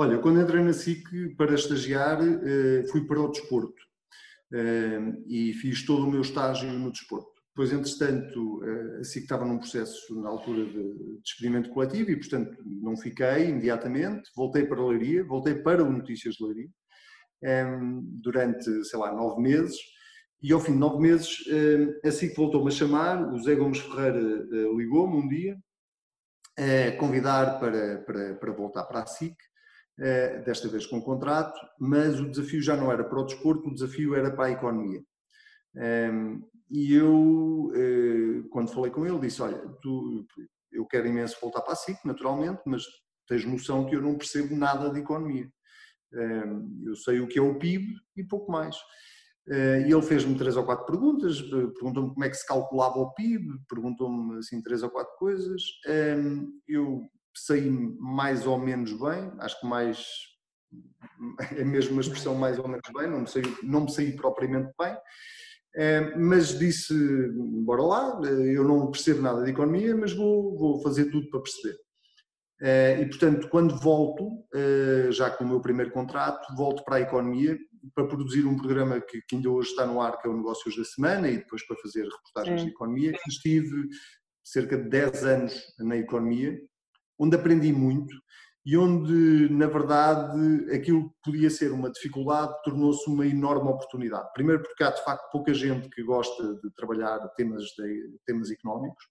Olha, 0.00 0.18
quando 0.18 0.40
entrei 0.40 0.62
na 0.62 0.72
SIC 0.72 1.34
para 1.36 1.54
estagiar, 1.54 2.20
eh, 2.22 2.84
fui 2.88 3.04
para 3.04 3.20
o 3.20 3.28
desporto 3.28 3.82
eh, 4.52 5.00
e 5.26 5.52
fiz 5.54 5.84
todo 5.84 6.06
o 6.06 6.10
meu 6.10 6.20
estágio 6.20 6.72
no 6.72 6.92
desporto. 6.92 7.32
Depois, 7.48 7.72
entretanto, 7.72 8.62
eh, 8.64 9.00
a 9.00 9.04
SIC 9.04 9.24
estava 9.24 9.44
num 9.44 9.58
processo 9.58 10.14
na 10.20 10.28
altura 10.28 10.64
de 10.66 11.18
despedimento 11.20 11.70
coletivo 11.70 12.12
e, 12.12 12.16
portanto, 12.16 12.56
não 12.64 12.96
fiquei 12.96 13.48
imediatamente. 13.48 14.30
Voltei 14.36 14.64
para 14.66 14.80
a 14.80 14.86
Leiria, 14.86 15.24
voltei 15.24 15.56
para 15.56 15.82
o 15.82 15.90
Notícias 15.90 16.36
de 16.36 16.44
Leiria 16.44 16.70
durante, 18.22 18.84
sei 18.84 18.98
lá, 18.98 19.12
nove 19.12 19.42
meses. 19.42 19.76
E 20.40 20.52
ao 20.52 20.60
fim 20.60 20.72
de 20.72 20.78
nove 20.78 21.00
meses, 21.00 21.38
a 22.04 22.10
SIC 22.10 22.36
voltou-me 22.36 22.68
a 22.68 22.72
chamar, 22.72 23.32
o 23.32 23.38
Zé 23.42 23.56
Gomes 23.56 23.78
Ferreira 23.78 24.20
ligou-me 24.76 25.16
um 25.16 25.28
dia, 25.28 25.56
convidar 26.98 27.60
para, 27.60 27.98
para, 27.98 28.34
para 28.34 28.52
voltar 28.52 28.84
para 28.84 29.02
a 29.02 29.06
SIC 29.06 29.36
eh, 30.00 30.38
desta 30.42 30.68
vez 30.68 30.86
com 30.86 31.02
contrato, 31.02 31.58
mas 31.78 32.20
o 32.20 32.30
desafio 32.30 32.62
já 32.62 32.76
não 32.76 32.92
era 32.92 33.02
para 33.02 33.18
o 33.18 33.24
desporto, 33.24 33.68
o 33.68 33.74
desafio 33.74 34.14
era 34.14 34.30
para 34.30 34.46
a 34.46 34.50
economia. 34.52 35.02
Ehm, 35.76 36.40
e 36.70 36.94
eu, 36.94 37.72
eh, 37.74 38.48
quando 38.50 38.72
falei 38.72 38.92
com 38.92 39.04
ele, 39.04 39.18
disse: 39.18 39.42
Olha, 39.42 39.58
tu, 39.82 40.24
eu 40.70 40.86
quero 40.86 41.08
imenso 41.08 41.36
voltar 41.40 41.62
para 41.62 41.72
a 41.72 41.76
SIC, 41.76 41.98
naturalmente, 42.04 42.62
mas 42.64 42.84
tens 43.26 43.44
noção 43.44 43.86
que 43.86 43.96
eu 43.96 44.00
não 44.00 44.16
percebo 44.16 44.54
nada 44.54 44.88
de 44.90 45.00
economia. 45.00 45.50
Ehm, 46.14 46.84
eu 46.86 46.94
sei 46.94 47.20
o 47.20 47.26
que 47.26 47.38
é 47.38 47.42
o 47.42 47.58
PIB 47.58 47.94
e 48.16 48.24
pouco 48.24 48.52
mais. 48.52 48.76
Eh, 49.50 49.86
e 49.88 49.92
ele 49.92 50.02
fez-me 50.02 50.36
três 50.36 50.56
ou 50.56 50.64
quatro 50.64 50.84
perguntas, 50.84 51.40
perguntou-me 51.40 52.12
como 52.12 52.24
é 52.24 52.28
que 52.28 52.36
se 52.36 52.46
calculava 52.46 52.98
o 52.98 53.14
PIB, 53.14 53.46
perguntou-me 53.68 54.38
assim 54.38 54.62
três 54.62 54.82
ou 54.82 54.90
quatro 54.90 55.14
coisas. 55.16 55.62
Ehm, 55.86 56.48
eu 56.68 57.02
saí 57.34 57.70
mais 57.70 58.46
ou 58.46 58.58
menos 58.58 58.92
bem, 58.92 59.32
acho 59.38 59.58
que 59.60 59.66
mais 59.66 60.06
é 61.56 61.64
mesmo 61.64 61.92
uma 61.92 62.02
expressão 62.02 62.34
mais 62.34 62.58
ou 62.58 62.68
menos 62.68 62.88
bem, 62.94 63.08
não 63.08 63.20
me 63.20 63.26
saí, 63.26 63.42
não 63.62 63.80
me 63.82 63.90
saí 63.90 64.14
propriamente 64.14 64.70
bem, 64.78 64.94
é, 65.76 66.16
mas 66.16 66.58
disse, 66.58 66.94
bora 67.64 67.82
lá, 67.82 68.20
eu 68.24 68.64
não 68.64 68.90
percebo 68.90 69.22
nada 69.22 69.44
de 69.44 69.50
economia, 69.50 69.96
mas 69.96 70.12
vou, 70.12 70.58
vou 70.58 70.82
fazer 70.82 71.10
tudo 71.10 71.28
para 71.30 71.40
perceber. 71.40 71.76
E 73.00 73.06
portanto, 73.06 73.48
quando 73.48 73.78
volto, 73.78 74.44
já 75.10 75.30
com 75.30 75.44
o 75.44 75.48
meu 75.48 75.60
primeiro 75.60 75.92
contrato, 75.92 76.52
volto 76.56 76.82
para 76.84 76.96
a 76.96 77.00
economia 77.00 77.56
para 77.94 78.06
produzir 78.06 78.46
um 78.46 78.56
programa 78.56 79.00
que, 79.00 79.20
que 79.22 79.36
ainda 79.36 79.50
hoje 79.50 79.70
está 79.70 79.86
no 79.86 80.00
ar, 80.00 80.18
que 80.20 80.26
é 80.26 80.30
o 80.30 80.36
Negócios 80.36 80.76
da 80.76 80.84
Semana, 80.84 81.28
e 81.28 81.38
depois 81.38 81.66
para 81.66 81.76
fazer 81.76 82.04
reportagens 82.04 82.62
de 82.62 82.70
economia. 82.70 83.12
Estive 83.28 83.88
cerca 84.44 84.76
de 84.76 84.88
10 84.88 85.24
anos 85.24 85.62
na 85.78 85.96
economia, 85.96 86.58
onde 87.18 87.36
aprendi 87.36 87.72
muito 87.72 88.14
e 88.68 88.76
onde, 88.76 89.48
na 89.50 89.66
verdade, 89.66 90.70
aquilo 90.74 91.08
que 91.08 91.16
podia 91.24 91.48
ser 91.48 91.72
uma 91.72 91.90
dificuldade 91.90 92.52
tornou-se 92.62 93.08
uma 93.08 93.26
enorme 93.26 93.70
oportunidade. 93.70 94.28
Primeiro 94.34 94.62
porque 94.62 94.84
há, 94.84 94.90
de 94.90 95.02
facto, 95.02 95.30
pouca 95.30 95.54
gente 95.54 95.88
que 95.88 96.02
gosta 96.02 96.54
de 96.56 96.70
trabalhar 96.74 97.18
temas, 97.30 97.62
de, 97.62 98.18
temas 98.26 98.50
económicos. 98.50 99.02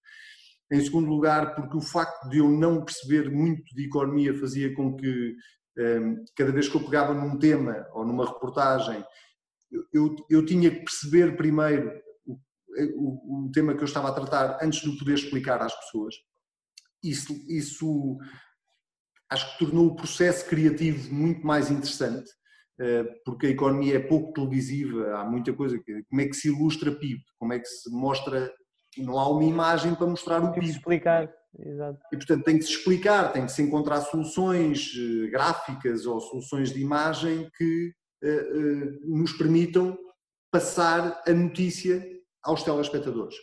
Em 0.71 0.79
segundo 0.81 1.09
lugar, 1.09 1.55
porque 1.55 1.75
o 1.75 1.81
facto 1.81 2.29
de 2.29 2.37
eu 2.37 2.49
não 2.49 2.83
perceber 2.83 3.31
muito 3.31 3.63
de 3.73 3.85
economia 3.85 4.37
fazia 4.37 4.75
com 4.75 4.95
que 4.95 5.35
cada 6.35 6.51
vez 6.51 6.67
que 6.67 6.75
eu 6.75 6.83
pegava 6.83 7.13
num 7.13 7.37
tema 7.37 7.87
ou 7.93 8.05
numa 8.05 8.25
reportagem, 8.25 9.03
eu, 9.93 10.15
eu, 10.29 10.45
tinha 10.45 10.71
que 10.71 10.79
perceber 10.79 11.35
primeiro 11.35 12.01
o, 12.25 12.37
o, 12.95 13.45
o, 13.45 13.51
tema 13.51 13.75
que 13.75 13.81
eu 13.81 13.85
estava 13.85 14.09
a 14.09 14.13
tratar 14.13 14.59
antes 14.61 14.81
de 14.81 14.97
poder 14.97 15.13
explicar 15.13 15.61
às 15.61 15.75
pessoas. 15.75 16.15
Isso, 17.03 17.33
isso 17.47 18.17
acho 19.29 19.51
que 19.53 19.65
tornou 19.65 19.87
o 19.87 19.95
processo 19.95 20.47
criativo 20.47 21.13
muito 21.13 21.45
mais 21.45 21.69
interessante, 21.69 22.29
eh, 22.79 23.03
porque 23.25 23.47
a 23.47 23.49
economia 23.49 23.97
é 23.97 23.99
pouco 23.99 24.33
televisiva, 24.33 25.17
há 25.17 25.25
muita 25.25 25.53
coisa, 25.53 25.77
como 26.09 26.21
é 26.21 26.27
que 26.27 26.33
se 26.33 26.47
ilustra 26.47 26.91
PIB, 26.91 27.21
como 27.37 27.53
é 27.53 27.59
que 27.59 27.67
se 27.67 27.91
mostra, 27.91 28.51
não 28.97 29.19
há 29.19 29.29
uma 29.29 29.43
imagem 29.43 29.93
para 29.95 30.07
mostrar 30.07 30.41
o 30.43 30.53
PIB. 30.53 30.69
explicar, 30.69 31.29
exato. 31.59 31.99
E 32.11 32.17
portanto 32.17 32.43
tem 32.43 32.57
que 32.57 32.65
se 32.65 32.71
explicar, 32.71 33.31
tem 33.31 33.45
que 33.45 33.51
se 33.51 33.61
encontrar 33.61 34.01
soluções 34.01 34.93
eh, 34.95 35.27
gráficas 35.27 36.05
ou 36.05 36.19
soluções 36.19 36.71
de 36.71 36.81
imagem 36.81 37.49
que 37.57 37.93
uh, 38.23 38.27
uh, 38.27 39.17
nos 39.17 39.31
permitam 39.33 39.97
passar 40.51 41.21
a 41.27 41.33
notícia 41.33 42.05
aos 42.43 42.63
telespectadores. 42.63 43.35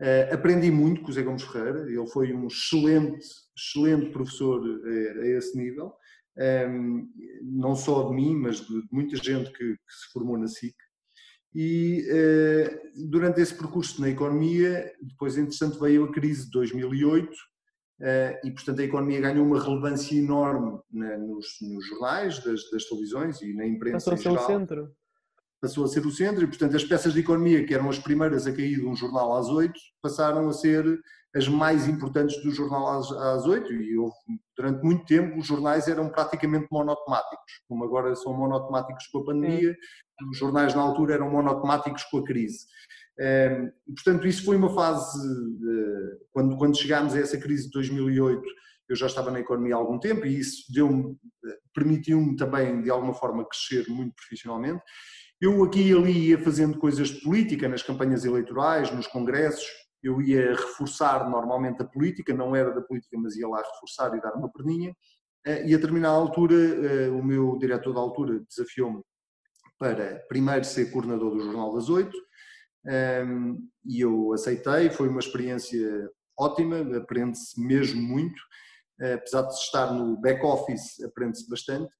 Uh, 0.00 0.34
aprendi 0.34 0.70
muito 0.70 1.02
com 1.02 1.10
o 1.10 1.12
Zé 1.12 1.22
Gomes 1.22 1.42
Ferreira, 1.42 1.86
ele 1.86 2.06
foi 2.06 2.32
um 2.32 2.46
excelente, 2.46 3.24
excelente 3.56 4.10
professor 4.10 4.62
a, 4.62 5.20
a 5.20 5.26
esse 5.26 5.56
nível, 5.56 5.92
um, 6.36 6.42
ehm, 6.42 7.08
não 7.42 7.76
só 7.76 8.08
de 8.08 8.14
mim, 8.14 8.34
mas 8.34 8.60
de 8.60 8.82
muita 8.90 9.16
gente 9.16 9.50
que, 9.52 9.58
que 9.58 9.92
se 9.92 10.10
formou 10.12 10.38
na 10.38 10.48
SIC. 10.48 10.74
E 11.54 12.06
uh, 12.08 13.08
durante 13.08 13.40
esse 13.40 13.54
percurso 13.54 14.00
na 14.00 14.08
economia, 14.08 14.92
depois, 15.02 15.36
entretanto, 15.36 15.80
veio 15.80 16.04
a 16.04 16.12
crise 16.12 16.44
de 16.44 16.50
2008 16.52 17.26
uh, 17.26 17.32
eh, 17.32 17.34
e, 18.44 18.50
portanto, 18.50 18.80
a 18.80 18.84
economia 18.84 19.20
ganhou 19.20 19.44
uma 19.44 19.62
relevância 19.62 20.16
enorme 20.16 20.78
na, 20.90 21.18
nos, 21.18 21.46
nos, 21.60 21.86
jornais, 21.86 22.42
das, 22.42 22.70
das, 22.70 22.84
televisões 22.86 23.42
e 23.42 23.52
na 23.52 23.66
imprensa 23.66 24.10
Passou 24.10 24.14
em 24.14 24.36
geral. 24.36 24.36
Passou 24.36 24.44
a 24.44 24.48
ser 24.48 24.54
o 24.54 24.58
centro. 24.58 24.96
Passou 25.60 25.84
a 25.84 25.88
ser 25.88 26.06
o 26.06 26.10
centro 26.10 26.44
e, 26.44 26.46
portanto, 26.46 26.76
as 26.76 26.84
peças 26.84 27.12
de 27.12 27.20
economia, 27.20 27.66
que 27.66 27.74
eram 27.74 27.90
as 27.90 27.98
primeiras 27.98 28.46
a 28.46 28.52
cair 28.52 28.76
de 28.76 28.86
um 28.86 28.96
jornal 28.96 29.36
às 29.36 29.48
oito, 29.48 29.78
passaram 30.00 30.48
a 30.48 30.52
ser 30.52 30.84
as 31.34 31.46
mais 31.46 31.86
importantes 31.86 32.42
do 32.42 32.50
jornal 32.50 32.88
às, 32.98 33.46
oito 33.46 33.72
e 33.72 33.96
houve, 33.96 34.14
durante 34.56 34.82
muito 34.82 35.04
tempo 35.06 35.38
os 35.38 35.46
jornais 35.46 35.86
eram 35.86 36.08
praticamente 36.08 36.66
monotemáticos, 36.70 37.62
como 37.68 37.84
agora 37.84 38.16
são 38.16 38.36
monotemáticos 38.36 39.06
com 39.08 39.18
a 39.18 39.24
pandemia, 39.26 39.76
os 40.28 40.38
jornais 40.38 40.74
na 40.74 40.82
altura 40.82 41.14
eram 41.14 41.30
monotemáticos 41.30 42.02
com 42.04 42.18
a 42.18 42.24
crise. 42.24 42.66
Portanto, 43.86 44.26
isso 44.26 44.44
foi 44.44 44.56
uma 44.56 44.72
fase, 44.74 45.18
quando, 46.32 46.56
quando 46.56 46.78
chegámos 46.78 47.14
a 47.14 47.20
essa 47.20 47.38
crise 47.38 47.64
de 47.64 47.70
2008, 47.72 48.42
eu 48.90 48.96
já 48.96 49.06
estava 49.06 49.30
na 49.30 49.38
economia 49.38 49.76
há 49.76 49.78
algum 49.78 50.00
tempo 50.00 50.26
e 50.26 50.36
isso 50.36 50.64
eh, 51.46 51.58
permitiu-me 51.72 52.34
também, 52.34 52.82
de 52.82 52.90
alguma 52.90 53.14
forma, 53.14 53.46
crescer 53.46 53.88
muito 53.88 54.12
profissionalmente. 54.16 54.82
Eu 55.40 55.62
aqui 55.62 55.90
e 55.90 55.92
ali 55.92 56.28
ia 56.30 56.38
fazendo 56.42 56.76
coisas 56.76 57.08
de 57.08 57.20
política 57.20 57.68
nas 57.68 57.84
campanhas 57.84 58.24
eleitorais, 58.24 58.90
nos 58.90 59.06
congressos, 59.06 59.64
eu 60.02 60.20
ia 60.20 60.50
reforçar 60.50 61.30
normalmente 61.30 61.80
a 61.80 61.84
política, 61.84 62.34
não 62.34 62.56
era 62.56 62.74
da 62.74 62.80
política, 62.80 63.16
mas 63.16 63.36
ia 63.36 63.46
lá 63.46 63.62
reforçar 63.62 64.12
e 64.16 64.20
dar 64.20 64.34
uma 64.34 64.50
perninha. 64.50 64.92
Eh, 65.46 65.68
e 65.68 65.74
a 65.74 65.76
determinada 65.76 66.16
altura, 66.16 66.56
eh, 66.56 67.10
o 67.10 67.22
meu 67.22 67.56
diretor 67.58 67.94
da 67.94 68.00
altura 68.00 68.40
desafiou-me 68.48 69.02
para 69.78 70.16
primeiro 70.28 70.64
ser 70.64 70.90
coordenador 70.90 71.30
do 71.30 71.44
Jornal 71.44 71.72
das 71.74 71.88
Oito, 71.88 72.16
ehm, 72.86 73.56
e 73.84 74.00
eu 74.00 74.32
aceitei, 74.32 74.90
foi 74.90 75.08
uma 75.08 75.20
experiência 75.20 76.10
ótima, 76.38 76.96
aprende-se 76.96 77.60
mesmo 77.60 78.00
muito, 78.00 78.40
apesar 79.00 79.42
de 79.42 79.54
estar 79.54 79.92
no 79.92 80.16
back-office, 80.20 81.02
aprende-se 81.02 81.48
bastante, 81.48 81.90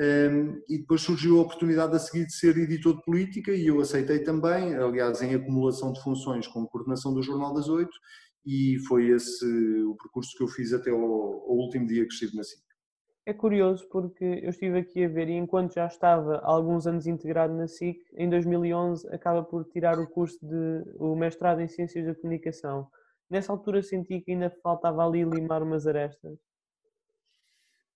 um, 0.00 0.62
e 0.68 0.78
depois 0.78 1.00
surgiu 1.00 1.38
a 1.38 1.42
oportunidade 1.42 1.96
a 1.96 1.98
seguir 1.98 2.24
de 2.24 2.32
ser 2.32 2.56
editor 2.56 2.96
de 2.96 3.02
política 3.02 3.52
e 3.52 3.66
eu 3.66 3.80
aceitei 3.80 4.20
também, 4.20 4.76
aliás, 4.76 5.20
em 5.22 5.34
acumulação 5.34 5.92
de 5.92 6.00
funções 6.00 6.46
com 6.46 6.66
coordenação 6.66 7.12
do 7.12 7.22
Jornal 7.22 7.52
das 7.52 7.68
Oito, 7.68 7.96
e 8.46 8.78
foi 8.86 9.08
esse 9.08 9.44
o 9.82 9.96
percurso 9.96 10.36
que 10.36 10.42
eu 10.42 10.48
fiz 10.48 10.72
até 10.72 10.90
ao 10.90 11.00
último 11.00 11.86
dia 11.86 12.06
que 12.06 12.12
estive 12.12 12.36
na 12.36 12.44
SIC. 12.44 12.67
É 13.28 13.34
curioso 13.34 13.86
porque 13.90 14.24
eu 14.42 14.48
estive 14.48 14.78
aqui 14.78 15.04
a 15.04 15.08
ver 15.08 15.28
e 15.28 15.34
enquanto 15.34 15.74
já 15.74 15.86
estava 15.86 16.36
há 16.36 16.50
alguns 16.50 16.86
anos 16.86 17.06
integrado 17.06 17.52
na 17.52 17.68
SIC, 17.68 18.00
em 18.16 18.26
2011 18.26 19.06
acaba 19.14 19.42
por 19.42 19.66
tirar 19.66 19.98
o 19.98 20.06
curso 20.06 20.38
de 20.40 20.82
o 20.94 21.14
mestrado 21.14 21.60
em 21.60 21.68
Ciências 21.68 22.06
da 22.06 22.14
Comunicação. 22.14 22.88
Nessa 23.28 23.52
altura 23.52 23.82
senti 23.82 24.22
que 24.22 24.32
ainda 24.32 24.48
faltava 24.62 25.06
ali 25.06 25.24
limar 25.24 25.62
umas 25.62 25.86
arestas. 25.86 26.38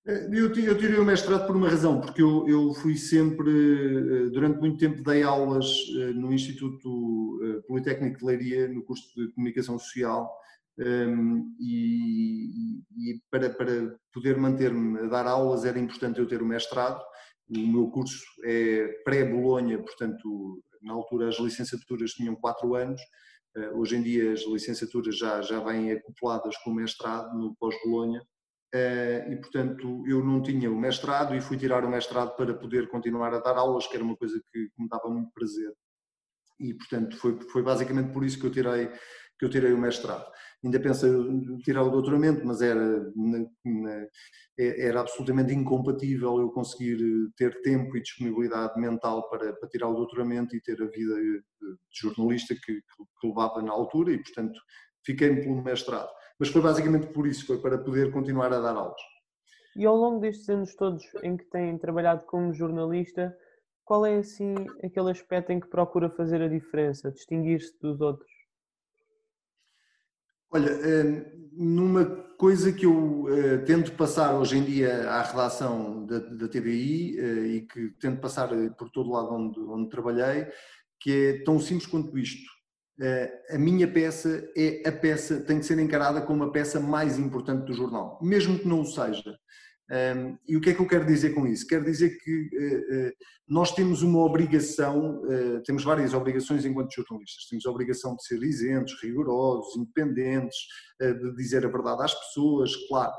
Eh, 0.07 0.29
eu, 0.35 0.53
tirei 0.53 0.99
o 0.99 1.05
mestrado 1.05 1.47
por 1.47 1.57
uma 1.57 1.71
razão, 1.71 1.99
porque 1.99 2.21
eu, 2.21 2.47
eu, 2.47 2.75
fui 2.75 2.95
sempre, 2.99 3.51
eh, 3.51 4.29
durante 4.29 4.59
muito 4.61 4.77
tempo, 4.77 5.03
dei 5.03 5.23
aulas 5.23 5.67
eh, 5.97 6.13
no 6.13 6.31
Instituto 6.31 7.41
Politécnico 7.67 8.19
de 8.19 8.25
Leiria, 8.27 8.69
no 8.69 8.83
curso 8.83 9.09
de 9.17 9.33
Comunicação 9.33 9.79
Social, 9.79 10.31
ehm, 10.79 11.43
e, 11.61 12.81
e 12.97 13.21
para, 13.31 13.51
para, 13.51 13.97
poder 14.13 14.37
manter-me 14.37 15.01
a 15.01 15.07
dar 15.07 15.27
aulas 15.27 15.65
era 15.65 15.79
importante 15.79 16.19
eu 16.19 16.27
ter 16.27 16.43
o 16.43 16.47
mestrado. 16.47 17.03
O 17.49 17.67
meu 17.67 17.91
curso 17.91 18.25
é 18.45 18.89
pré-Bolonha, 19.05 19.79
portanto, 19.79 20.63
na 20.83 20.93
altura 20.93 21.29
as 21.29 21.39
licenciaturas 21.39 22.13
tinham 22.13 22.37
quatro 22.37 22.75
anos, 22.75 23.01
hoje 23.75 23.97
em 23.97 24.03
dia 24.03 24.33
as 24.33 24.41
licenciaturas 24.47 25.17
já, 25.19 25.43
já 25.43 25.61
vêm 25.61 25.93
acopladas 25.93 26.57
com 26.59 26.71
o 26.71 26.75
mestrado 26.75 27.37
no 27.39 27.55
pós-Bolonha 27.57 28.23
eh, 28.75 29.27
e, 29.31 29.37
portanto, 29.37 30.03
eu 30.07 30.25
não 30.25 30.43
tinha 30.43 30.71
o 30.71 30.79
mestrado 30.79 31.35
e 31.35 31.41
fui 31.41 31.59
tirar 31.59 31.85
o 31.85 31.91
mestrado 31.91 32.35
para 32.37 32.55
poder 32.55 32.89
continuar 32.89 33.35
a 33.35 33.39
dar 33.39 33.57
aulas, 33.57 33.87
que 33.87 33.95
era 33.95 34.05
uma 34.05 34.17
coisa 34.17 34.41
que, 34.51 34.71
me 34.79 34.89
dava 34.89 35.09
muito 35.11 35.31
prazer. 35.33 35.73
E, 36.59 36.75
portanto, 36.75 37.17
foi, 37.19 37.39
foi 37.51 37.63
basicamente 37.63 38.13
por 38.13 38.25
isso 38.25 38.39
que 38.41 38.47
eu 38.47 38.53
tirei 38.53 38.91
que 39.43 39.47
eu 39.47 39.51
tirei 39.51 39.73
o 39.73 39.79
mestrado. 39.79 40.25
Ainda 40.65 40.79
pensei 40.79 41.11
em 41.11 41.59
tirar 41.59 41.83
o 41.83 41.91
doutoramento, 41.91 42.47
mas 42.47 42.63
era, 42.63 43.13
era 44.57 45.01
absolutamente 45.01 45.53
incompatível 45.53 46.39
eu 46.39 46.49
conseguir 46.53 46.97
ter 47.37 47.61
tempo 47.63 47.97
e 47.97 48.01
disponibilidade 48.01 48.81
mental 48.81 49.29
para, 49.29 49.53
para 49.53 49.69
tirar 49.69 49.89
o 49.89 49.95
doutoramento 49.95 50.55
e 50.55 50.61
ter 50.61 50.81
a 50.81 50.87
vida 50.87 51.17
de 51.17 51.43
jornalista 51.93 52.55
que, 52.55 52.81
que 53.21 53.27
levava 53.27 53.61
na 53.61 53.73
altura 53.73 54.13
e, 54.13 54.23
portanto, 54.23 54.61
fiquei-me 55.05 55.43
pelo 55.43 55.61
mestrado. 55.61 56.09
Mas 56.39 56.49
foi 56.49 56.63
basicamente 56.63 57.09
por 57.09 57.27
isso, 57.27 57.45
foi 57.45 57.61
para 57.61 57.79
poder 57.79 58.13
continuar 58.13 58.53
a 58.53 58.61
dar 58.61 58.77
aulas. 58.77 59.03
E 59.75 59.85
ao 59.85 59.97
longo 59.97 60.21
destes 60.21 60.49
anos 60.49 60.77
todos 60.77 61.03
em 61.25 61.37
que 61.37 61.47
tem 61.47 61.77
trabalhado 61.79 62.25
como 62.27 62.55
jornalista, 62.55 63.37
qual 63.85 64.07
é 64.07 64.19
assim 64.19 64.55
aquele 64.85 65.11
aspecto 65.11 65.51
em 65.51 65.59
que 65.59 65.67
procura 65.67 66.09
fazer 66.11 66.41
a 66.41 66.49
diferença, 66.49 67.11
distinguir-se 67.11 67.77
dos 67.81 68.01
outros? 68.01 68.32
Olha, 70.55 70.69
eh, 70.69 71.33
numa 71.53 72.05
coisa 72.37 72.71
que 72.71 72.85
eu 72.85 73.27
eh, 73.31 73.59
tento 73.59 73.93
passar 73.93 74.35
hoje 74.35 74.59
em 74.59 74.65
dia 74.65 75.09
à 75.09 75.23
redação 75.23 76.05
da, 76.05 76.19
da 76.19 76.47
TVI 76.47 77.19
eh, 77.19 77.47
e 77.47 77.61
que 77.63 77.89
tento 77.99 78.21
passar 78.21 78.51
por 78.77 78.91
todo 78.91 79.11
lado 79.11 79.33
onde, 79.33 79.59
onde 79.61 79.89
trabalhei, 79.89 80.47
que 81.01 81.11
é 81.11 81.45
tão 81.45 81.59
simples 81.59 81.87
quanto 81.87 82.19
isto 82.19 82.53
a 83.51 83.59
minha 83.59 83.91
peça 83.91 84.49
é 84.57 84.89
a 84.89 84.93
peça, 84.93 85.41
tem 85.41 85.59
que 85.59 85.67
ser 85.67 85.77
encarada 85.79 86.21
como 86.21 86.45
a 86.45 86.53
peça 86.53 86.79
mais 86.79 87.19
importante 87.19 87.65
do 87.65 87.73
jornal, 87.73 88.19
mesmo 88.23 88.59
que 88.59 88.69
não 88.69 88.83
o 88.83 88.87
seja. 88.87 89.37
Um, 89.93 90.39
e 90.49 90.57
o 90.57 90.61
que 90.61 90.71
é 90.71 90.75
que 90.75 90.81
eu 90.81 90.89
quero 90.89 91.05
dizer 91.05 91.35
com 91.35 91.47
isso? 91.47 91.67
Quero 91.67 91.85
dizer 91.85 92.17
que 92.19 92.33
uh, 92.33 93.09
uh, 93.09 93.13
nós 93.47 93.75
temos 93.75 94.03
uma 94.03 94.21
obrigação, 94.21 95.21
uh, 95.25 95.63
temos 95.65 95.85
várias 95.85 96.15
obrigações 96.15 96.65
enquanto 96.65 96.95
jornalistas. 96.95 97.47
Temos 97.47 97.67
a 97.67 97.71
obrigação 97.71 98.17
de 98.17 98.25
ser 98.25 98.43
isentos, 98.43 98.99
rigorosos, 99.03 99.77
independentes, 99.77 100.57
de 100.99 101.35
dizer 101.35 101.67
a 101.67 101.69
verdade 101.69 102.05
às 102.05 102.15
pessoas, 102.15 102.77
claro. 102.89 103.13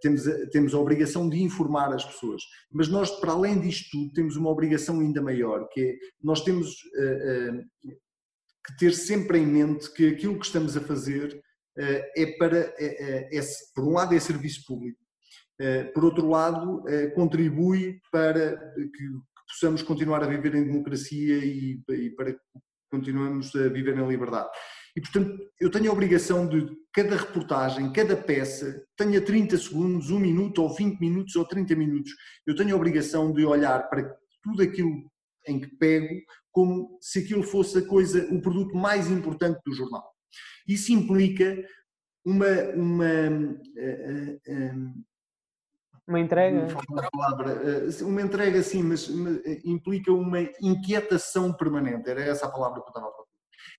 temos, 0.00 0.28
a, 0.28 0.46
temos 0.50 0.72
a 0.72 0.78
obrigação 0.78 1.28
de 1.28 1.42
informar 1.42 1.92
as 1.92 2.04
pessoas. 2.04 2.40
Mas 2.70 2.88
nós, 2.88 3.10
para 3.18 3.32
além 3.32 3.60
disto 3.60 3.90
tudo, 3.90 4.12
temos 4.12 4.36
uma 4.36 4.48
obrigação 4.48 5.00
ainda 5.00 5.20
maior, 5.20 5.68
que 5.72 5.80
é 5.80 5.96
nós 6.22 6.42
temos 6.42 6.76
que 8.64 8.76
ter 8.78 8.92
sempre 8.92 9.38
em 9.38 9.46
mente 9.46 9.92
que 9.92 10.06
aquilo 10.06 10.38
que 10.38 10.46
estamos 10.46 10.76
a 10.76 10.80
fazer 10.80 11.42
é 11.76 12.26
para, 12.38 12.72
é, 12.78 13.28
é, 13.32 13.38
é, 13.38 13.42
por 13.74 13.84
um 13.84 13.94
lado, 13.94 14.14
é 14.14 14.20
serviço 14.20 14.64
público, 14.64 15.03
por 15.92 16.04
outro 16.04 16.28
lado, 16.28 16.80
uh, 16.80 17.14
contribui 17.14 18.00
para 18.10 18.56
que, 18.74 19.10
possamos 19.48 19.82
continuar 19.82 20.22
a 20.24 20.26
viver 20.26 20.54
em 20.54 20.64
democracia 20.64 21.36
e, 21.36 21.80
para 22.16 22.32
que 22.32 22.40
continuemos 22.90 23.54
a 23.54 23.68
viver 23.68 23.96
em 23.96 24.08
liberdade. 24.08 24.48
E, 24.96 25.00
portanto, 25.00 25.36
eu 25.60 25.70
tenho 25.70 25.90
a 25.90 25.92
obrigação 25.92 26.48
de 26.48 26.66
cada 26.92 27.16
reportagem, 27.16 27.92
cada 27.92 28.16
peça, 28.16 28.84
tenha 28.96 29.20
30 29.20 29.56
segundos, 29.58 30.10
1 30.10 30.18
minuto, 30.18 30.62
ou 30.62 30.72
20 30.72 31.00
minutos, 31.00 31.34
ou 31.34 31.44
30 31.44 31.74
minutos. 31.74 32.12
Eu 32.46 32.54
tenho 32.54 32.74
a 32.74 32.76
obrigação 32.76 33.32
de 33.32 33.44
olhar 33.44 33.88
para 33.88 34.16
tudo 34.42 34.62
aquilo 34.62 35.10
em 35.46 35.60
que 35.60 35.76
pego 35.76 36.14
como 36.52 36.96
se 37.00 37.18
aquilo 37.18 37.42
fosse 37.42 37.78
a 37.78 37.86
coisa, 37.86 38.26
o 38.32 38.40
produto 38.40 38.76
mais 38.76 39.10
importante 39.10 39.60
do 39.66 39.74
jornal. 39.74 40.08
Isso 40.66 40.92
implica 40.92 41.62
uma, 42.24 42.60
uma, 42.74 43.04
eh, 43.76 44.38
eh, 44.46 44.74
Uma 46.06 46.20
entrega? 46.20 46.66
Palavra, 47.12 47.88
uma 48.02 48.20
entrega, 48.20 48.62
sim, 48.62 48.82
mas, 48.82 49.08
mas 49.08 49.40
implica 49.64 50.12
uma 50.12 50.40
inquietação 50.60 51.52
permanente. 51.52 52.10
Era 52.10 52.22
essa 52.22 52.46
a 52.46 52.50
palavra 52.50 52.80
que 52.80 52.86
eu 52.86 52.90
estava 52.90 53.08
a 53.08 53.12
falar. 53.12 53.24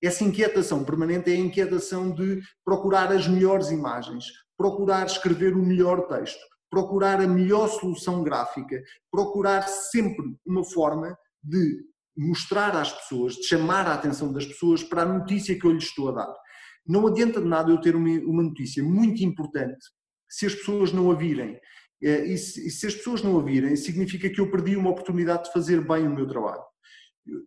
Essa 0.03 0.23
inquietação 0.23 0.83
permanente 0.83 1.29
é 1.31 1.33
a 1.33 1.39
inquietação 1.39 2.11
de 2.11 2.41
procurar 2.63 3.11
as 3.11 3.27
melhores 3.27 3.69
imagens, 3.69 4.25
procurar 4.57 5.05
escrever 5.05 5.53
o 5.53 5.63
melhor 5.63 6.07
texto, 6.07 6.41
procurar 6.69 7.21
a 7.21 7.27
melhor 7.27 7.67
solução 7.67 8.23
gráfica, 8.23 8.81
procurar 9.11 9.61
sempre 9.67 10.35
uma 10.45 10.63
forma 10.63 11.15
de 11.43 11.85
mostrar 12.17 12.75
às 12.75 12.91
pessoas, 12.91 13.35
de 13.35 13.43
chamar 13.43 13.87
a 13.87 13.93
atenção 13.93 14.33
das 14.33 14.45
pessoas 14.45 14.83
para 14.83 15.03
a 15.03 15.05
notícia 15.05 15.57
que 15.59 15.65
eu 15.65 15.71
lhes 15.71 15.83
estou 15.83 16.09
a 16.09 16.13
dar. 16.13 16.33
Não 16.87 17.05
adianta 17.07 17.41
de 17.41 17.47
nada 17.47 17.71
eu 17.71 17.79
ter 17.79 17.95
uma 17.95 18.43
notícia 18.43 18.83
muito 18.83 19.23
importante 19.23 19.77
se 20.29 20.45
as 20.45 20.55
pessoas 20.55 20.91
não 20.91 21.11
a 21.11 21.15
virem. 21.15 21.59
Eh, 22.03 22.25
e 22.25 22.37
se 22.37 22.87
as 22.87 22.95
pessoas 22.95 23.23
não 23.23 23.39
a 23.39 23.43
virem, 23.43 23.75
significa 23.75 24.29
que 24.29 24.39
eu 24.39 24.51
perdi 24.51 24.75
uma 24.75 24.89
oportunidade 24.89 25.45
de 25.45 25.53
fazer 25.53 25.81
bem 25.81 26.07
o 26.07 26.13
meu 26.13 26.27
trabalho 26.27 26.63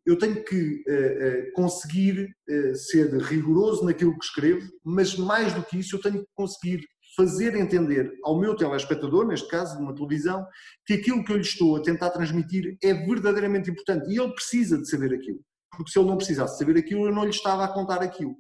eu 0.05 0.19
tenho 0.19 0.45
que 0.45 0.83
uh, 0.89 1.49
uh, 1.49 1.53
conseguir 1.53 2.35
ser 2.75 3.15
rigoroso 3.23 3.85
naquilo 3.85 4.19
que 4.19 4.25
escrevo, 4.25 4.69
mas 4.85 5.17
mais 5.17 5.53
do 5.53 5.63
que 5.63 5.79
isso, 5.79 5.97
eu 5.97 6.01
tenho 6.01 6.21
que 6.21 6.31
conseguir 6.35 6.81
fazer 7.17 7.57
entender 7.57 8.13
ao 8.23 8.39
meu 8.39 8.55
telespectador, 8.57 9.27
neste 9.27 9.49
caso, 9.49 9.79
numa 9.79 9.95
televisão, 9.95 10.47
que 10.87 10.95
aquilo 10.95 11.25
que 11.25 11.33
eu 11.33 11.37
lhe 11.37 11.43
estou 11.43 11.77
a 11.77 11.83
tentar 11.83 12.11
transmitir 12.11 12.77
é 12.83 12.95
verdadeiramente 12.95 13.71
importante 13.71 14.09
e 14.09 14.21
ele 14.21 14.33
precisa 14.33 14.79
de 14.79 14.89
saber 14.89 15.13
aquilo. 15.13 15.41
Porque 15.77 15.91
se 15.91 15.99
ele 15.99 16.09
não 16.09 16.17
precisasse 16.17 16.59
saber 16.59 16.79
aquilo, 16.79 17.07
eu 17.07 17.15
não 17.15 17.25
lhe 17.25 17.31
estava 17.31 17.65
a 17.65 17.73
contar 17.73 18.03
aquilo. 18.03 18.37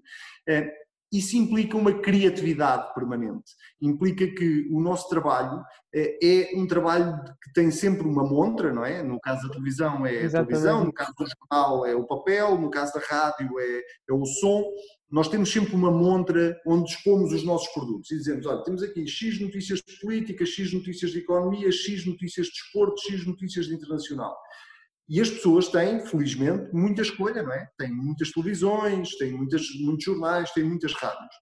Isso 1.10 1.36
implica 1.36 1.76
uma 1.76 1.92
criatividade 1.92 2.92
permanente, 2.92 3.54
implica 3.80 4.26
que 4.26 4.68
o 4.70 4.78
nosso 4.78 5.08
trabalho 5.08 5.62
é, 5.94 6.52
é 6.52 6.58
um 6.58 6.66
trabalho 6.66 7.18
que 7.42 7.52
tem 7.54 7.70
sempre 7.70 8.06
uma 8.06 8.22
montra, 8.22 8.72
não 8.74 8.84
é? 8.84 9.02
No 9.02 9.18
caso 9.18 9.46
da 9.46 9.54
televisão 9.54 10.04
é 10.04 10.26
a 10.26 10.30
televisão, 10.30 10.84
no 10.84 10.92
caso 10.92 11.14
do 11.16 11.24
jornal 11.26 11.86
é 11.86 11.94
o 11.94 12.06
papel, 12.06 12.58
no 12.60 12.68
caso 12.68 12.92
da 12.92 13.00
rádio 13.00 13.58
é, 13.58 13.82
é 14.10 14.12
o 14.12 14.24
som. 14.26 14.64
Nós 15.10 15.28
temos 15.28 15.50
sempre 15.50 15.74
uma 15.74 15.90
montra 15.90 16.60
onde 16.66 16.90
expomos 16.90 17.32
os 17.32 17.42
nossos 17.42 17.68
produtos 17.72 18.10
e 18.10 18.18
dizemos: 18.18 18.44
olha, 18.44 18.62
temos 18.62 18.82
aqui 18.82 19.06
X 19.06 19.40
notícias 19.40 19.80
de 19.80 19.98
política, 20.00 20.44
X 20.44 20.74
notícias 20.74 21.12
de 21.12 21.20
economia, 21.20 21.72
X 21.72 22.04
notícias 22.04 22.48
de 22.48 22.52
esporte, 22.52 23.10
X 23.10 23.26
notícias 23.26 23.66
de 23.66 23.74
internacional. 23.74 24.36
E 25.08 25.22
as 25.22 25.30
pessoas 25.30 25.68
têm, 25.68 26.04
felizmente, 26.04 26.70
muita 26.74 27.00
escolha, 27.00 27.42
não 27.42 27.52
é? 27.52 27.66
Têm 27.78 27.90
muitas 27.90 28.30
televisões, 28.30 29.16
têm 29.16 29.32
muitas, 29.32 29.66
muitos 29.80 30.04
jornais, 30.04 30.52
têm 30.52 30.64
muitas 30.64 30.92
rádios. 30.92 31.34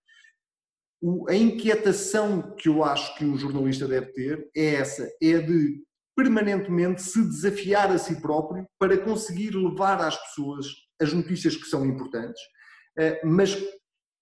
O, 1.03 1.29
a 1.29 1.35
inquietação 1.35 2.55
que 2.55 2.69
eu 2.69 2.85
acho 2.85 3.17
que 3.17 3.25
um 3.25 3.37
jornalista 3.37 3.89
deve 3.89 4.07
ter 4.13 4.49
é 4.57 4.75
essa, 4.77 5.11
é 5.21 5.39
de 5.39 5.83
permanentemente 6.15 7.03
se 7.03 7.21
desafiar 7.23 7.91
a 7.91 7.99
si 7.99 8.21
próprio 8.21 8.65
para 8.79 8.97
conseguir 8.97 9.51
levar 9.55 10.01
às 10.01 10.17
pessoas 10.17 10.67
as 11.01 11.13
notícias 11.13 11.57
que 11.57 11.67
são 11.67 11.85
importantes, 11.85 12.41
eh, 12.97 13.21
mas 13.23 13.55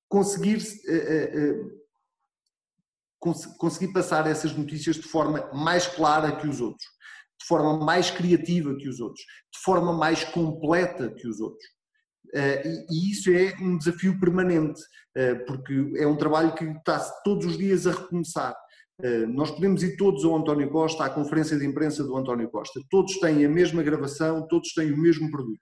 conseguir, 0.08 0.58
eh, 0.88 1.32
eh, 1.34 1.60
conseguir 3.58 3.92
passar 3.92 4.26
essas 4.26 4.52
notícias 4.52 4.96
de 4.96 5.02
forma 5.02 5.48
mais 5.52 5.86
clara 5.86 6.34
que 6.34 6.48
os 6.48 6.60
outros 6.60 6.93
de 7.44 7.48
forma 7.48 7.84
mais 7.84 8.10
criativa 8.10 8.74
que 8.74 8.88
os 8.88 9.00
outros, 9.00 9.22
de 9.52 9.60
forma 9.62 9.92
mais 9.92 10.24
completa 10.24 11.10
que 11.10 11.28
os 11.28 11.40
outros. 11.40 11.64
Uh, 12.34 12.66
e, 12.66 12.86
e, 12.90 13.10
isso 13.12 13.30
é 13.30 13.54
um 13.60 13.76
desafio 13.76 14.18
permanente, 14.18 14.80
uh, 14.80 15.44
porque 15.46 15.92
é 15.98 16.06
um 16.06 16.16
trabalho 16.16 16.54
que 16.54 16.64
está 16.64 16.98
todos 17.22 17.44
os 17.44 17.58
dias 17.58 17.86
a 17.86 17.92
recomeçar. 17.92 18.56
Uh, 18.98 19.26
nós 19.28 19.50
podemos 19.50 19.82
ir 19.82 19.96
todos 19.96 20.24
ao 20.24 20.34
António 20.34 20.70
Costa, 20.70 21.04
à 21.04 21.10
conferência 21.10 21.58
de 21.58 21.66
imprensa 21.66 22.02
do 22.02 22.16
António 22.16 22.48
Costa. 22.48 22.80
Todos 22.88 23.18
têm 23.20 23.44
a 23.44 23.48
mesma 23.48 23.82
gravação, 23.82 24.48
todos 24.48 24.72
têm 24.72 24.90
o 24.90 24.96
mesmo 24.96 25.30
produto. 25.30 25.60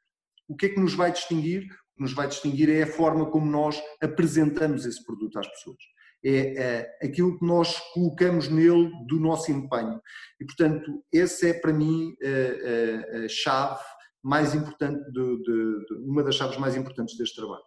O 0.48 0.54
que 0.54 0.66
é 0.66 0.68
que 0.68 0.80
nos 0.80 0.94
vai 0.94 1.10
distinguir? 1.10 1.64
O 1.64 1.96
que 1.96 2.02
nos 2.02 2.12
vai 2.12 2.28
distinguir 2.28 2.70
é 2.70 2.84
a 2.84 2.86
forma 2.86 3.28
como 3.28 3.50
nós 3.50 3.82
apresentamos 4.00 4.86
esse 4.86 5.04
produto 5.04 5.36
às 5.38 5.48
pessoas 5.48 5.78
é, 6.24 6.92
é 7.02 7.06
aquilo 7.06 7.38
que 7.38 7.44
nós 7.44 7.78
colocamos 7.92 8.48
nele 8.48 8.90
do 9.06 9.18
nosso 9.18 9.50
empenho. 9.50 10.00
E, 10.40 10.44
portanto, 10.44 11.02
essa 11.12 11.48
é 11.48 11.54
para 11.54 11.72
mim 11.72 12.14
a, 12.22 13.20
a, 13.22 13.24
a 13.24 13.28
chave 13.28 13.82
mais 14.22 14.54
importante, 14.54 15.04
de, 15.10 15.36
de, 15.42 15.86
de, 15.86 15.94
uma 16.06 16.22
das 16.22 16.36
chaves 16.36 16.56
mais 16.56 16.76
importantes 16.76 17.16
deste 17.18 17.36
trabalho. 17.36 17.64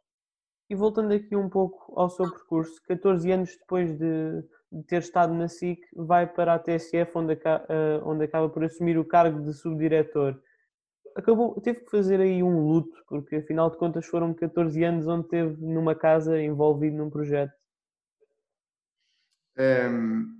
E 0.69 0.75
voltando 0.75 1.13
aqui 1.13 1.35
um 1.35 1.49
pouco 1.49 1.93
ao 1.99 2.09
seu 2.09 2.29
percurso, 2.31 2.81
14 2.87 3.31
anos 3.31 3.55
depois 3.57 3.91
de, 3.97 4.41
de 4.71 4.83
ter 4.87 4.99
estado 5.01 5.33
na 5.33 5.47
SIC, 5.47 5.79
vai 5.95 6.25
para 6.25 6.55
a 6.55 6.59
TSF, 6.59 7.11
onde, 7.17 7.37
onde 8.03 8.23
acaba 8.23 8.49
por 8.49 8.63
assumir 8.63 8.97
o 8.97 9.05
cargo 9.05 9.43
de 9.43 9.53
subdiretor. 9.53 10.39
Acabou, 11.15 11.59
teve 11.61 11.81
que 11.81 11.91
fazer 11.91 12.19
aí 12.19 12.41
um 12.41 12.67
luto, 12.67 12.97
porque 13.07 13.35
afinal 13.37 13.69
de 13.69 13.77
contas 13.77 14.05
foram 14.05 14.33
14 14.33 14.83
anos 14.83 15.07
onde 15.07 15.27
teve 15.27 15.55
numa 15.61 15.93
casa 15.93 16.41
envolvido 16.41 16.97
num 16.97 17.09
projeto. 17.09 17.53
Um, 19.57 20.35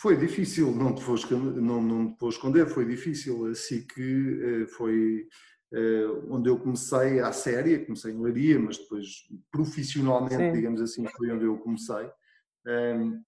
foi 0.00 0.16
difícil, 0.16 0.72
não 0.72 0.94
te, 0.94 1.02
vou, 1.02 1.16
não, 1.30 1.80
não 1.80 2.12
te 2.12 2.20
vou 2.20 2.30
esconder, 2.30 2.66
foi 2.66 2.84
difícil. 2.84 3.46
Assim 3.46 3.86
que 3.86 4.62
uh, 4.62 4.68
foi 4.68 5.26
uh, 5.72 6.34
onde 6.34 6.48
eu 6.48 6.58
comecei 6.58 7.20
à 7.20 7.32
séria, 7.32 7.84
comecei 7.84 8.12
em 8.12 8.20
Laria, 8.20 8.58
mas 8.58 8.78
depois 8.78 9.06
profissionalmente, 9.50 10.36
Sim. 10.36 10.52
digamos 10.52 10.80
assim, 10.80 11.06
foi 11.16 11.30
onde 11.30 11.44
eu 11.44 11.56
comecei. 11.58 12.10
Um, 12.66 13.22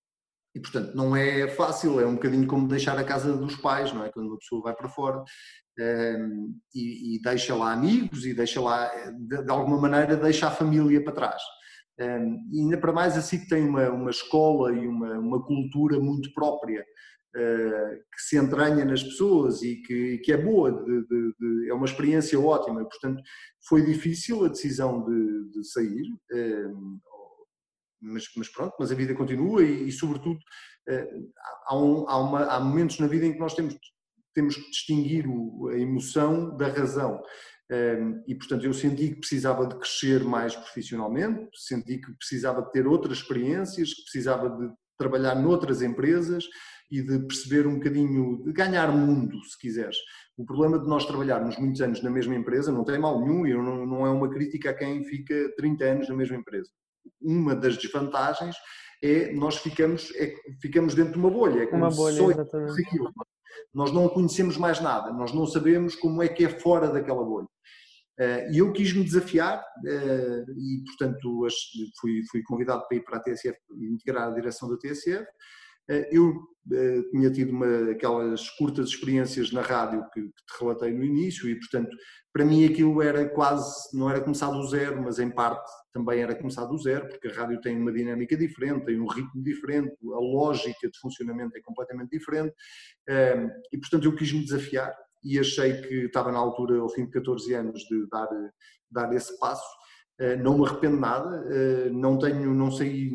e 0.54 0.60
portanto 0.60 0.94
não 0.94 1.16
é 1.16 1.48
fácil, 1.48 1.98
é 1.98 2.06
um 2.06 2.14
bocadinho 2.14 2.46
como 2.46 2.68
deixar 2.68 2.96
a 2.96 3.04
casa 3.04 3.36
dos 3.36 3.56
pais, 3.56 3.92
não 3.92 4.04
é? 4.04 4.10
Quando 4.10 4.28
uma 4.28 4.38
pessoa 4.38 4.62
vai 4.62 4.74
para 4.74 4.88
fora 4.88 5.24
um, 5.78 6.56
e, 6.72 7.16
e, 7.16 7.20
deixa 7.20 7.54
lá 7.56 7.72
amigos 7.72 8.24
e 8.24 8.32
deixa 8.32 8.60
lá, 8.60 8.88
de, 9.10 9.42
de 9.42 9.50
alguma 9.50 9.80
maneira, 9.80 10.16
deixa 10.16 10.46
a 10.46 10.52
família 10.52 11.02
para 11.02 11.12
trás. 11.12 11.42
Um, 12.00 12.50
e 12.52 12.60
ainda 12.60 12.78
para 12.78 12.92
mais 12.92 13.16
assim 13.16 13.38
que 13.38 13.48
tem 13.48 13.64
uma, 13.64 13.88
uma 13.90 14.10
escola 14.10 14.72
e 14.72 14.86
uma, 14.86 15.16
uma 15.18 15.44
cultura 15.44 16.00
muito 16.00 16.32
própria 16.32 16.84
uh, 17.36 17.96
que 18.12 18.20
se 18.20 18.36
entranha 18.36 18.84
nas 18.84 19.02
pessoas 19.02 19.62
e 19.62 19.76
que, 19.76 20.18
que 20.18 20.32
é 20.32 20.36
boa, 20.36 20.72
de, 20.72 21.06
de, 21.06 21.34
de, 21.38 21.70
é 21.70 21.74
uma 21.74 21.86
experiência 21.86 22.38
ótima. 22.40 22.84
Portanto, 22.84 23.22
foi 23.68 23.82
difícil 23.82 24.44
a 24.44 24.48
decisão 24.48 25.04
de, 25.04 25.64
sair, 25.64 26.04
um, 26.32 26.98
mas, 28.02 28.24
mas, 28.36 28.48
pronto, 28.48 28.74
mas 28.78 28.90
a 28.90 28.94
vida 28.94 29.14
continua 29.14 29.62
e, 29.62 29.88
e 29.88 29.92
sobretudo, 29.92 30.38
uh, 30.88 31.32
há, 31.66 31.78
um, 31.78 32.08
há, 32.08 32.18
uma, 32.18 32.44
há 32.46 32.60
momentos 32.60 32.98
na 32.98 33.06
vida 33.06 33.24
em 33.24 33.32
que 33.32 33.38
nós 33.38 33.54
temos, 33.54 33.76
temos 34.34 34.56
que 34.56 34.70
distinguir 34.70 35.26
a 35.70 35.78
emoção 35.78 36.56
da 36.56 36.66
razão. 36.66 37.22
E, 38.26 38.34
portanto, 38.34 38.64
eu 38.64 38.72
senti 38.72 39.10
que 39.10 39.20
precisava 39.20 39.66
de 39.66 39.76
crescer 39.76 40.24
mais 40.24 40.54
profissionalmente, 40.54 41.48
senti 41.54 41.98
que 41.98 42.12
precisava 42.16 42.62
de 42.62 42.70
ter 42.72 42.86
outras 42.86 43.18
experiências, 43.18 43.92
que 43.94 44.02
precisava 44.02 44.50
de 44.50 44.72
trabalhar 44.98 45.34
noutras 45.34 45.82
empresas 45.82 46.44
e 46.90 47.02
de 47.02 47.18
perceber 47.20 47.66
um 47.66 47.74
bocadinho, 47.74 48.42
de 48.44 48.52
ganhar 48.52 48.92
mundo, 48.92 49.42
se 49.44 49.58
quiseres. 49.58 49.96
O 50.36 50.44
problema 50.44 50.78
de 50.78 50.86
nós 50.86 51.06
trabalharmos 51.06 51.56
muitos 51.58 51.80
anos 51.80 52.02
na 52.02 52.10
mesma 52.10 52.34
empresa 52.34 52.72
não 52.72 52.84
tem 52.84 52.98
mal 52.98 53.20
nenhum, 53.20 53.46
e 53.46 53.54
não, 53.54 53.86
não 53.86 54.06
é 54.06 54.10
uma 54.10 54.28
crítica 54.28 54.70
a 54.70 54.74
quem 54.74 55.04
fica 55.04 55.52
30 55.56 55.84
anos 55.84 56.08
na 56.08 56.14
mesma 56.14 56.36
empresa. 56.36 56.70
Uma 57.20 57.54
das 57.54 57.76
desvantagens 57.76 58.56
é 59.02 59.32
nós 59.32 59.56
ficamos, 59.56 60.12
é, 60.16 60.34
ficamos 60.60 60.94
dentro 60.94 61.12
de 61.12 61.18
uma 61.18 61.30
bolha. 61.30 61.62
É 61.62 61.66
como 61.66 61.84
uma 61.84 61.90
bolha, 61.90 62.16
só 62.16 62.30
exatamente. 62.30 62.82
Aquilo. 62.86 63.12
Nós 63.72 63.92
não 63.92 64.08
conhecemos 64.08 64.56
mais 64.56 64.80
nada, 64.80 65.12
nós 65.12 65.32
não 65.32 65.46
sabemos 65.46 65.96
como 65.96 66.22
é 66.22 66.28
que 66.28 66.44
é 66.44 66.48
fora 66.48 66.88
daquela 66.88 67.24
bolha. 67.24 67.48
Uh, 68.18 68.52
e 68.52 68.58
eu 68.58 68.72
quis 68.72 68.92
me 68.92 69.02
desafiar 69.02 69.58
uh, 69.58 70.52
e, 70.56 70.84
portanto, 70.86 71.48
fui, 72.00 72.22
fui 72.30 72.42
convidado 72.44 72.86
para 72.86 72.96
ir 72.96 73.00
para 73.00 73.16
a 73.16 73.20
TSF 73.20 73.58
e 73.76 73.86
integrar 73.86 74.28
a 74.28 74.34
direção 74.34 74.68
da 74.68 74.76
TSF. 74.76 75.26
Uh, 75.90 76.04
eu 76.12 76.34
tinha 77.10 77.30
tido 77.30 77.50
uma, 77.50 77.90
aquelas 77.90 78.48
curtas 78.50 78.88
experiências 78.88 79.52
na 79.52 79.60
rádio 79.60 80.02
que, 80.14 80.22
que, 80.22 80.28
te 80.28 80.58
relatei 80.58 80.92
no 80.92 81.04
início 81.04 81.46
e, 81.46 81.58
portanto, 81.58 81.94
para 82.32 82.44
mim 82.44 82.64
aquilo 82.64 83.02
era 83.02 83.28
quase, 83.28 83.90
não 83.92 84.08
era 84.08 84.20
começar 84.20 84.50
do 84.50 84.66
zero, 84.66 85.02
mas 85.02 85.18
em 85.18 85.30
parte 85.30 85.70
também 85.92 86.22
era 86.22 86.34
começar 86.34 86.64
do 86.64 86.78
zero, 86.78 87.06
porque 87.08 87.28
a 87.28 87.34
rádio 87.34 87.60
tem 87.60 87.76
uma 87.76 87.92
dinâmica 87.92 88.34
diferente, 88.34 88.86
tem 88.86 88.98
um 88.98 89.06
ritmo 89.06 89.42
diferente, 89.42 89.94
a 90.04 90.20
lógica 90.20 90.88
de 90.88 90.98
funcionamento 91.00 91.58
é 91.58 91.60
completamente 91.60 92.10
diferente 92.10 92.54
e, 93.70 93.78
portanto, 93.78 94.04
eu 94.06 94.14
quis 94.16 94.32
me 94.32 94.42
desafiar 94.42 94.90
e 95.24 95.38
achei 95.38 95.80
que 95.80 95.94
estava 96.04 96.30
na 96.30 96.38
altura, 96.38 96.78
ao 96.78 96.88
fim 96.88 97.06
de 97.06 97.12
14 97.12 97.54
anos, 97.54 97.82
de 97.84 98.06
dar, 98.08 98.28
dar 98.90 99.12
esse 99.14 99.38
passo. 99.38 99.66
Eh, 100.18 100.36
não 100.36 100.58
me 100.58 100.66
arrependo 100.66 100.98
nada, 100.98 101.44
eh, 101.50 101.90
não 101.90 102.18
tenho, 102.18 102.54
não 102.54 102.70
sei 102.70 103.10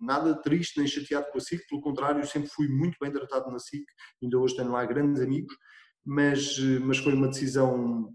nada 0.00 0.34
triste 0.34 0.78
nem 0.78 0.86
chateado 0.86 1.26
com 1.30 1.38
a 1.38 1.40
SIC, 1.40 1.66
pelo 1.68 1.82
contrário, 1.82 2.26
sempre 2.26 2.48
fui 2.48 2.68
muito 2.68 2.96
bem 3.00 3.10
tratado 3.10 3.50
na 3.50 3.58
SIC, 3.58 3.84
ainda 4.22 4.38
hoje 4.38 4.56
tenho 4.56 4.70
lá 4.70 4.84
grandes 4.86 5.20
amigos, 5.20 5.54
mas, 6.04 6.56
eh, 6.58 6.78
mas 6.78 6.98
foi 6.98 7.14
uma 7.14 7.28
decisão 7.28 8.10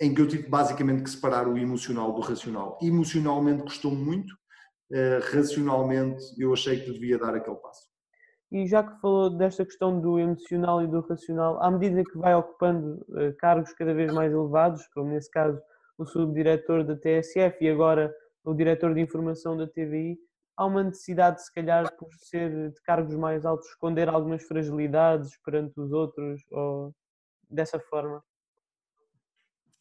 em 0.00 0.14
que 0.14 0.20
eu 0.20 0.28
tive 0.28 0.48
basicamente 0.48 1.02
que 1.02 1.10
separar 1.10 1.48
o 1.48 1.56
emocional 1.56 2.12
do 2.12 2.20
racional. 2.20 2.78
Emocionalmente 2.82 3.62
custou 3.62 3.92
muito, 3.92 4.34
racionalmente 5.32 6.22
eu 6.38 6.52
achei 6.52 6.80
que 6.80 6.92
devia 6.92 7.18
dar 7.18 7.34
aquele 7.34 7.56
passo. 7.56 7.91
E 8.52 8.66
já 8.66 8.82
que 8.82 9.00
falou 9.00 9.30
desta 9.30 9.64
questão 9.64 9.98
do 9.98 10.18
emocional 10.18 10.82
e 10.82 10.86
do 10.86 11.00
racional, 11.00 11.62
à 11.62 11.70
medida 11.70 12.04
que 12.04 12.18
vai 12.18 12.34
ocupando 12.34 13.02
uh, 13.08 13.34
cargos 13.38 13.72
cada 13.72 13.94
vez 13.94 14.12
mais 14.12 14.30
elevados, 14.30 14.86
como 14.88 15.08
nesse 15.08 15.30
caso 15.30 15.58
o 15.96 16.04
subdiretor 16.04 16.84
da 16.84 16.94
TSF 16.94 17.56
e 17.64 17.70
agora 17.70 18.14
o 18.44 18.52
diretor 18.52 18.92
de 18.92 19.00
informação 19.00 19.56
da 19.56 19.66
TVI, 19.66 20.18
há 20.54 20.66
uma 20.66 20.84
necessidade, 20.84 21.42
se 21.42 21.50
calhar, 21.54 21.90
por 21.96 22.08
ser 22.18 22.70
de 22.72 22.82
cargos 22.82 23.14
mais 23.14 23.46
altos, 23.46 23.66
esconder 23.68 24.08
algumas 24.08 24.42
fragilidades 24.42 25.30
perante 25.42 25.80
os 25.80 25.90
outros, 25.90 26.42
ou 26.50 26.94
dessa 27.48 27.80
forma? 27.80 28.22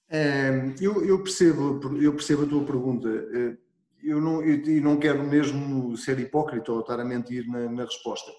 É, 0.09 0.49
eu, 0.79 1.05
eu, 1.05 1.21
percebo, 1.21 1.79
eu 2.01 2.13
percebo 2.13 2.43
a 2.43 2.47
tua 2.47 2.65
pergunta. 2.65 3.09
Eh, 3.09 3.57
eu 4.03 4.19
não, 4.19 4.43
eu 4.43 4.81
não 4.81 4.97
quero 4.97 5.23
mesmo 5.23 5.95
ser 5.97 6.19
hipócrita 6.19 6.71
ou 6.71 6.81
estar 6.81 6.99
a 6.99 7.05
mentir 7.05 7.47
na, 7.47 7.69
na 7.69 7.83
resposta. 7.83 8.31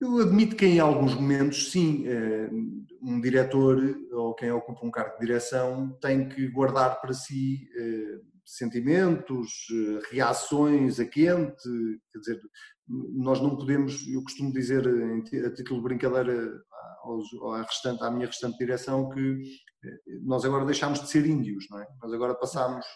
Eu 0.00 0.18
admito 0.20 0.54
que 0.54 0.64
em 0.64 0.78
alguns 0.78 1.14
momentos, 1.14 1.72
sim, 1.72 2.06
eh, 2.06 2.48
um 3.02 3.20
diretor 3.20 3.76
ou 4.12 4.32
quem 4.34 4.50
ocupa 4.52 4.86
um 4.86 4.92
cargo 4.92 5.14
de 5.14 5.26
direção 5.26 5.90
tem 6.00 6.28
que 6.28 6.46
guardar 6.48 7.00
para 7.00 7.12
si 7.12 7.68
eh, 7.76 8.20
sentimentos, 8.44 9.66
eh, 9.72 10.00
reações 10.12 11.00
a 11.00 11.04
quente, 11.04 11.68
quer 12.12 12.18
dizer, 12.20 12.40
nós 13.16 13.40
não 13.40 13.56
podemos, 13.56 14.06
eu 14.06 14.22
costumo 14.22 14.52
dizer 14.52 14.86
a 14.86 15.52
título 15.52 15.80
de 15.80 15.88
brincadeira 15.88 16.62
à, 17.52 17.62
restante, 17.62 18.02
à 18.02 18.10
minha 18.10 18.26
restante 18.26 18.56
direção 18.56 19.10
que 19.10 19.42
nós 20.22 20.44
agora 20.44 20.64
deixámos 20.64 21.00
de 21.00 21.08
ser 21.08 21.26
índios, 21.26 21.66
não 21.70 21.80
é? 21.80 21.86
Nós 22.00 22.12
agora 22.12 22.34
passamos 22.34 22.86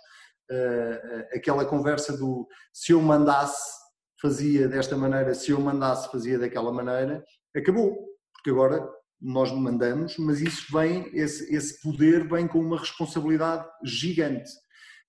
uh, 0.51 1.37
aquela 1.37 1.65
conversa 1.65 2.17
do 2.17 2.49
se 2.73 2.93
eu 2.93 3.03
mandasse 3.03 3.82
fazia 4.23 4.69
desta 4.69 4.97
maneira, 4.97 5.35
se 5.35 5.51
eu 5.51 5.61
mandasse 5.61 6.11
fazia 6.11 6.39
daquela 6.39 6.73
maneira, 6.73 7.25
acabou, 7.55 7.93
porque 8.33 8.51
agora 8.51 8.89
nós 9.21 9.53
mandamos, 9.53 10.17
mas 10.17 10.41
isso 10.41 10.67
vem, 10.73 11.11
esse, 11.13 11.55
esse 11.55 11.81
poder 11.83 12.29
vem 12.29 12.47
com 12.47 12.61
uma 12.61 12.79
responsabilidade 12.79 13.69
gigante. 13.85 14.51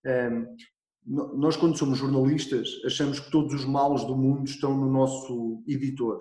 Um, 0.05 0.55
nós, 1.05 1.55
quando 1.57 1.77
somos 1.77 1.97
jornalistas, 1.97 2.69
achamos 2.85 3.19
que 3.19 3.29
todos 3.29 3.53
os 3.53 3.65
males 3.65 4.03
do 4.05 4.15
mundo 4.15 4.47
estão 4.47 4.75
no 4.75 4.89
nosso 4.89 5.63
editor. 5.67 6.19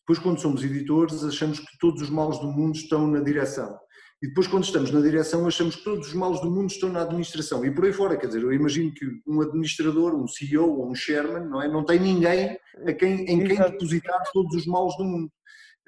Depois, 0.00 0.18
quando 0.18 0.40
somos 0.40 0.64
editores, 0.64 1.22
achamos 1.22 1.60
que 1.60 1.78
todos 1.78 2.02
os 2.02 2.10
males 2.10 2.38
do 2.38 2.50
mundo 2.50 2.74
estão 2.74 3.06
na 3.06 3.20
direção. 3.20 3.78
E 4.20 4.26
depois, 4.26 4.48
quando 4.48 4.64
estamos 4.64 4.90
na 4.90 5.00
direção, 5.00 5.46
achamos 5.46 5.76
que 5.76 5.84
todos 5.84 6.08
os 6.08 6.14
males 6.14 6.40
do 6.40 6.50
mundo 6.50 6.70
estão 6.70 6.88
na 6.88 7.02
administração. 7.02 7.64
E 7.64 7.70
por 7.72 7.84
aí 7.84 7.92
fora, 7.92 8.16
quer 8.16 8.26
dizer, 8.26 8.42
eu 8.42 8.52
imagino 8.52 8.92
que 8.92 9.06
um 9.26 9.40
administrador, 9.40 10.14
um 10.14 10.26
CEO 10.26 10.76
ou 10.76 10.90
um 10.90 10.94
chairman, 10.94 11.48
não, 11.48 11.62
é? 11.62 11.68
não 11.68 11.84
tem 11.84 12.00
ninguém 12.00 12.58
a 12.84 12.92
quem, 12.92 13.20
em 13.26 13.44
quem 13.44 13.56
depositar 13.56 14.20
todos 14.32 14.56
os 14.56 14.66
males 14.66 14.96
do 14.96 15.04
mundo. 15.04 15.32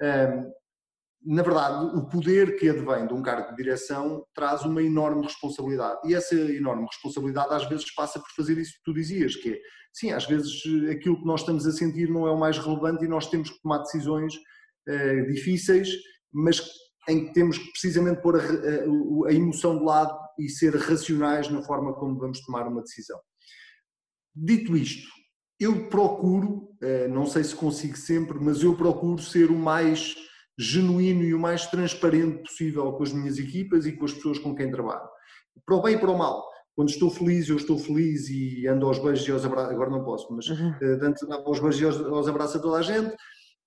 Um, 0.01 0.51
na 1.23 1.43
verdade, 1.43 1.97
o 1.97 2.07
poder 2.07 2.57
que 2.57 2.69
advém 2.69 3.05
de 3.05 3.13
um 3.13 3.21
cargo 3.21 3.51
de 3.51 3.57
direção 3.57 4.25
traz 4.33 4.63
uma 4.63 4.81
enorme 4.81 5.23
responsabilidade. 5.23 5.99
E 6.05 6.15
essa 6.15 6.33
enorme 6.33 6.85
responsabilidade 6.85 7.53
às 7.53 7.67
vezes 7.67 7.93
passa 7.93 8.19
por 8.19 8.29
fazer 8.35 8.57
isso 8.57 8.73
que 8.73 8.83
tu 8.85 8.93
dizias, 8.93 9.35
que 9.35 9.53
é, 9.53 9.59
sim, 9.93 10.11
às 10.11 10.25
vezes 10.25 10.63
aquilo 10.89 11.19
que 11.19 11.25
nós 11.25 11.41
estamos 11.41 11.67
a 11.67 11.71
sentir 11.71 12.09
não 12.09 12.25
é 12.25 12.31
o 12.31 12.39
mais 12.39 12.57
relevante 12.57 13.03
e 13.05 13.09
nós 13.09 13.29
temos 13.29 13.51
que 13.51 13.61
tomar 13.61 13.79
decisões 13.79 14.33
uh, 14.35 15.27
difíceis, 15.27 15.89
mas 16.33 16.59
em 17.09 17.25
que 17.25 17.33
temos 17.33 17.57
que 17.57 17.71
precisamente 17.71 18.21
pôr 18.21 18.35
a, 18.35 19.27
a, 19.27 19.33
emoção 19.33 19.77
de 19.77 19.83
lado 19.83 20.17
e 20.39 20.49
ser 20.49 20.75
racionais 20.75 21.49
na 21.49 21.61
forma 21.63 21.93
como 21.93 22.17
vamos 22.17 22.41
tomar 22.41 22.67
uma 22.67 22.81
decisão. 22.81 23.19
Dito 24.35 24.77
isto, 24.77 25.09
eu 25.59 25.89
procuro, 25.89 26.69
eh, 26.81 27.07
não 27.07 27.25
sei 27.25 27.43
se 27.43 27.55
consigo 27.55 27.97
sempre, 27.97 28.39
mas 28.39 28.63
eu 28.63 28.75
procuro 28.75 29.21
ser 29.21 29.51
o 29.51 29.57
mais 29.57 30.15
genuíno 30.57 31.23
e 31.23 31.33
o 31.33 31.39
mais 31.39 31.67
transparente 31.67 32.43
possível 32.43 32.91
com 32.93 33.03
as 33.03 33.11
minhas 33.11 33.37
equipas 33.37 33.85
e 33.85 33.91
com 33.91 34.05
as 34.05 34.13
pessoas 34.13 34.39
com 34.39 34.55
quem 34.55 34.71
trabalho. 34.71 35.07
Para 35.65 35.75
o 35.75 35.81
bem 35.81 35.95
e 35.95 35.99
para 35.99 36.11
o 36.11 36.17
mal. 36.17 36.49
Quando 36.75 36.89
estou 36.89 37.09
feliz, 37.09 37.49
eu 37.49 37.57
estou 37.57 37.77
feliz 37.77 38.29
e 38.29 38.65
ando 38.67 38.87
aos 38.87 38.97
beijos 38.97 39.27
e 39.27 39.31
aos 39.31 39.45
abraços. 39.45 39.71
Agora 39.71 39.89
não 39.89 40.03
posso, 40.03 40.33
mas 40.33 40.47
uhum. 40.47 40.73
Eh, 40.81 40.99
antes 41.01 41.21
andava 41.23 41.43
aos 41.43 41.59
beijos 41.59 41.81
e 41.81 41.85
aos, 41.85 41.97
aos 41.97 42.27
abraços 42.27 42.55
a 42.55 42.59
toda 42.59 42.77
a 42.77 42.81
gente. 42.81 43.15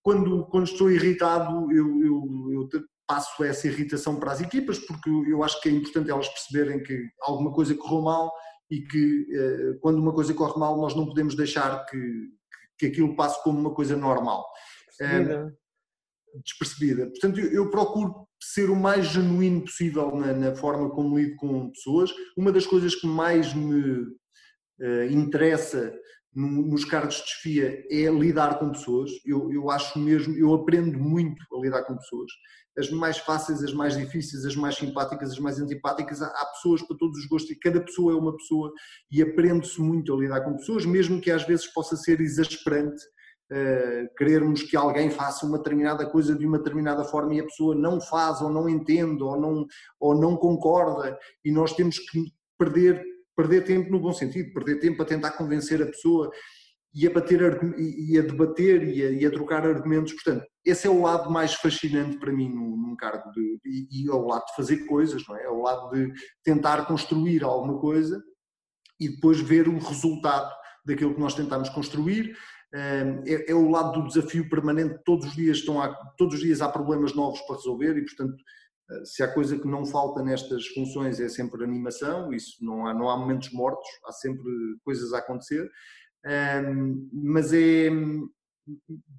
Quando, 0.03 0.47
quando 0.47 0.66
estou 0.66 0.90
irritado, 0.90 1.70
eu, 1.73 1.87
eu, 2.03 2.51
eu 2.53 2.68
passo 3.07 3.45
essa 3.45 3.67
irritação 3.67 4.19
para 4.19 4.33
as 4.33 4.40
equipas, 4.40 4.79
porque 4.79 5.11
eu 5.11 5.43
acho 5.43 5.61
que 5.61 5.69
é 5.69 5.73
importante 5.73 6.11
elas 6.11 6.29
perceberem 6.29 6.83
que 6.83 7.09
alguma 7.21 7.53
coisa 7.53 7.75
correu 7.75 8.03
mal 8.03 8.33
e 8.71 8.81
que 8.81 9.27
eh, 9.31 9.79
quando 9.81 9.99
uma 9.99 10.12
coisa 10.12 10.33
corre 10.33 10.59
mal 10.59 10.77
nós 10.79 10.95
não 10.95 11.07
podemos 11.07 11.35
deixar 11.35 11.85
que, 11.87 12.31
que 12.79 12.87
aquilo 12.87 13.14
passe 13.14 13.43
como 13.43 13.59
uma 13.59 13.75
coisa 13.75 13.97
normal. 13.97 14.45
Despercebida. 14.88 15.57
É, 16.35 16.40
despercebida. 16.40 17.07
Portanto, 17.07 17.40
eu, 17.40 17.53
eu, 17.53 17.71
procuro 17.71 18.27
ser 18.40 18.71
o 18.71 18.77
mais 18.77 19.07
genuíno 19.07 19.62
possível 19.62 20.14
na, 20.17 20.33
na, 20.33 20.55
forma 20.55 20.90
como 20.90 21.19
lido 21.19 21.37
com 21.37 21.71
pessoas. 21.71 22.11
Uma 22.37 22.51
das 22.51 22.67
coisas 22.67 22.95
que 22.95 23.07
mais 23.07 23.55
me 23.55 24.01
uh, 24.01 25.05
interessa 25.11 25.95
nos 26.35 26.85
cargos 26.85 27.16
de 27.16 27.23
desfia 27.23 27.85
é 27.90 28.11
lidar 28.11 28.59
com 28.59 28.70
pessoas. 28.70 29.11
Eu, 29.25 29.53
eu 29.53 29.70
acho 29.70 29.99
mesmo, 29.99 30.35
eu 30.35 30.53
aprendo 30.55 30.99
muito 30.99 31.44
a 31.55 31.61
lidar 31.61 31.85
com 31.85 31.97
pessoas 31.97 32.31
as 32.77 32.90
mais 32.90 33.18
fáceis, 33.18 33.62
as 33.62 33.73
mais 33.73 33.97
difíceis, 33.97 34.44
as 34.44 34.57
mais 34.57 34.75
simpáticas, 34.75 35.31
as 35.31 35.38
mais 35.38 35.61
antipáticas. 35.61 36.20
Há 36.20 36.47
pessoas 36.55 36.83
para 36.83 36.97
todos 36.97 37.18
os 37.18 37.27
gostos 37.27 37.53
e 37.53 37.59
cada 37.59 37.81
pessoa 37.81 38.12
é 38.12 38.16
uma 38.16 38.37
pessoa 38.37 38.73
e 39.11 39.23
aprende-se 39.23 39.81
muito 39.81 40.12
a 40.12 40.16
lidar 40.16 40.40
com 40.42 40.57
pessoas, 40.57 40.85
mesmo 40.85 41.20
que 41.20 41.31
às 41.31 41.44
vezes 41.47 41.66
possa 41.73 41.97
ser 41.97 42.20
exasperante 42.20 43.03
uh, 43.53 44.14
querermos 44.16 44.62
que 44.62 44.77
alguém 44.77 45.09
faça 45.11 45.47
uma 45.47 45.59
determinada 45.59 46.09
coisa 46.11 46.35
de 46.35 46.47
uma 46.47 46.59
determinada 46.59 47.05
forma 47.05 47.35
e 47.35 47.40
a 47.40 47.44
pessoa 47.44 47.75
não 47.75 48.01
faz 48.01 48.40
ou 48.40 48.51
não 48.51 48.68
entende 48.68 49.23
ou 49.23 49.40
não, 49.40 49.66
ou 50.01 50.14
não 50.14 50.37
concorda 50.37 51.16
e 51.44 51.53
nós 51.53 51.73
temos 51.75 51.99
que 51.99 52.25
perder, 52.59 53.05
perder 53.37 53.64
tempo 53.64 53.90
no 53.90 54.01
bom 54.01 54.12
sentido, 54.12 54.53
perder 54.53 54.79
tempo 54.79 55.03
a 55.03 55.07
tentar 55.07 55.33
convencer 55.33 55.83
a 55.83 55.87
pessoa 55.87 56.31
e 56.94 57.07
a, 57.07 57.11
bater, 57.11 57.61
e 57.77 58.18
a 58.18 58.23
debater 58.23 58.83
e 58.85 59.03
a, 59.03 59.11
e 59.11 59.27
a, 59.27 59.31
trocar 59.31 59.66
argumentos. 59.66 60.12
Portanto, 60.12 60.47
esse 60.64 60.87
é 60.87 60.90
o 60.90 61.03
lado 61.03 61.31
mais 61.31 61.55
fascinante 61.55 62.18
para 62.18 62.33
mim 62.33 62.49
num, 62.49 62.77
num 62.77 62.97
cargo 62.97 63.31
de, 63.33 63.59
e, 63.64 64.05
e 64.05 64.09
é 64.09 64.12
o 64.12 64.27
lado 64.27 64.47
de 64.47 64.55
fazer 64.55 64.87
coisas, 64.87 65.25
não 65.29 65.37
é? 65.37 65.44
É 65.44 65.51
o 65.51 65.61
lado 65.61 65.90
de 65.90 66.12
tentar 66.44 66.87
construir 66.87 67.42
alguma 67.42 67.81
coisa 67.81 68.23
e 69.01 69.09
depois 69.09 69.40
ver 69.40 69.68
o 69.68 69.79
resultado 69.79 70.55
daquilo 70.87 71.14
que 71.14 71.20
nós 71.20 71.35
tentamos 71.35 71.68
construir. 71.68 72.37
É, 72.73 73.51
é, 73.51 73.55
o 73.55 73.68
lado 73.68 74.01
do 74.01 74.09
desafio 74.09 74.49
permanente. 74.49 74.99
Todos 75.05 75.27
os 75.27 75.35
dias 75.35 75.59
estão 75.59 75.81
há, 75.81 75.94
todos 76.16 76.35
os 76.35 76.40
dias 76.40 76.61
há 76.61 76.68
problemas 76.68 77.14
novos 77.14 77.40
para 77.42 77.57
resolver 77.57 77.97
e, 77.97 78.05
portanto, 78.05 78.35
se 79.05 79.23
há 79.23 79.33
coisa 79.33 79.59
que 79.59 79.66
não 79.66 79.87
falta 79.87 80.23
nestas 80.23 80.66
funções 80.68 81.18
é 81.20 81.29
sempre 81.29 81.64
animação. 81.64 82.33
Isso 82.33 82.62
não 82.64 82.87
há 82.87 82.94
não 82.94 83.09
há 83.09 83.16
momentos 83.16 83.51
mortos. 83.53 83.88
Há 84.07 84.12
sempre 84.12 84.44
coisas 84.85 85.12
a 85.12 85.18
acontecer 85.18 85.70
um, 86.27 87.11
mas 87.12 87.53
é, 87.53 87.90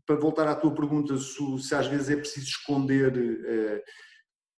para 0.05 0.15
voltar 0.15 0.47
à 0.47 0.55
tua 0.55 0.73
pergunta, 0.73 1.15
se, 1.17 1.59
se 1.59 1.75
às 1.75 1.87
vezes 1.87 2.09
é 2.09 2.15
preciso 2.15 2.47
esconder, 2.47 3.15
uh, 3.15 3.81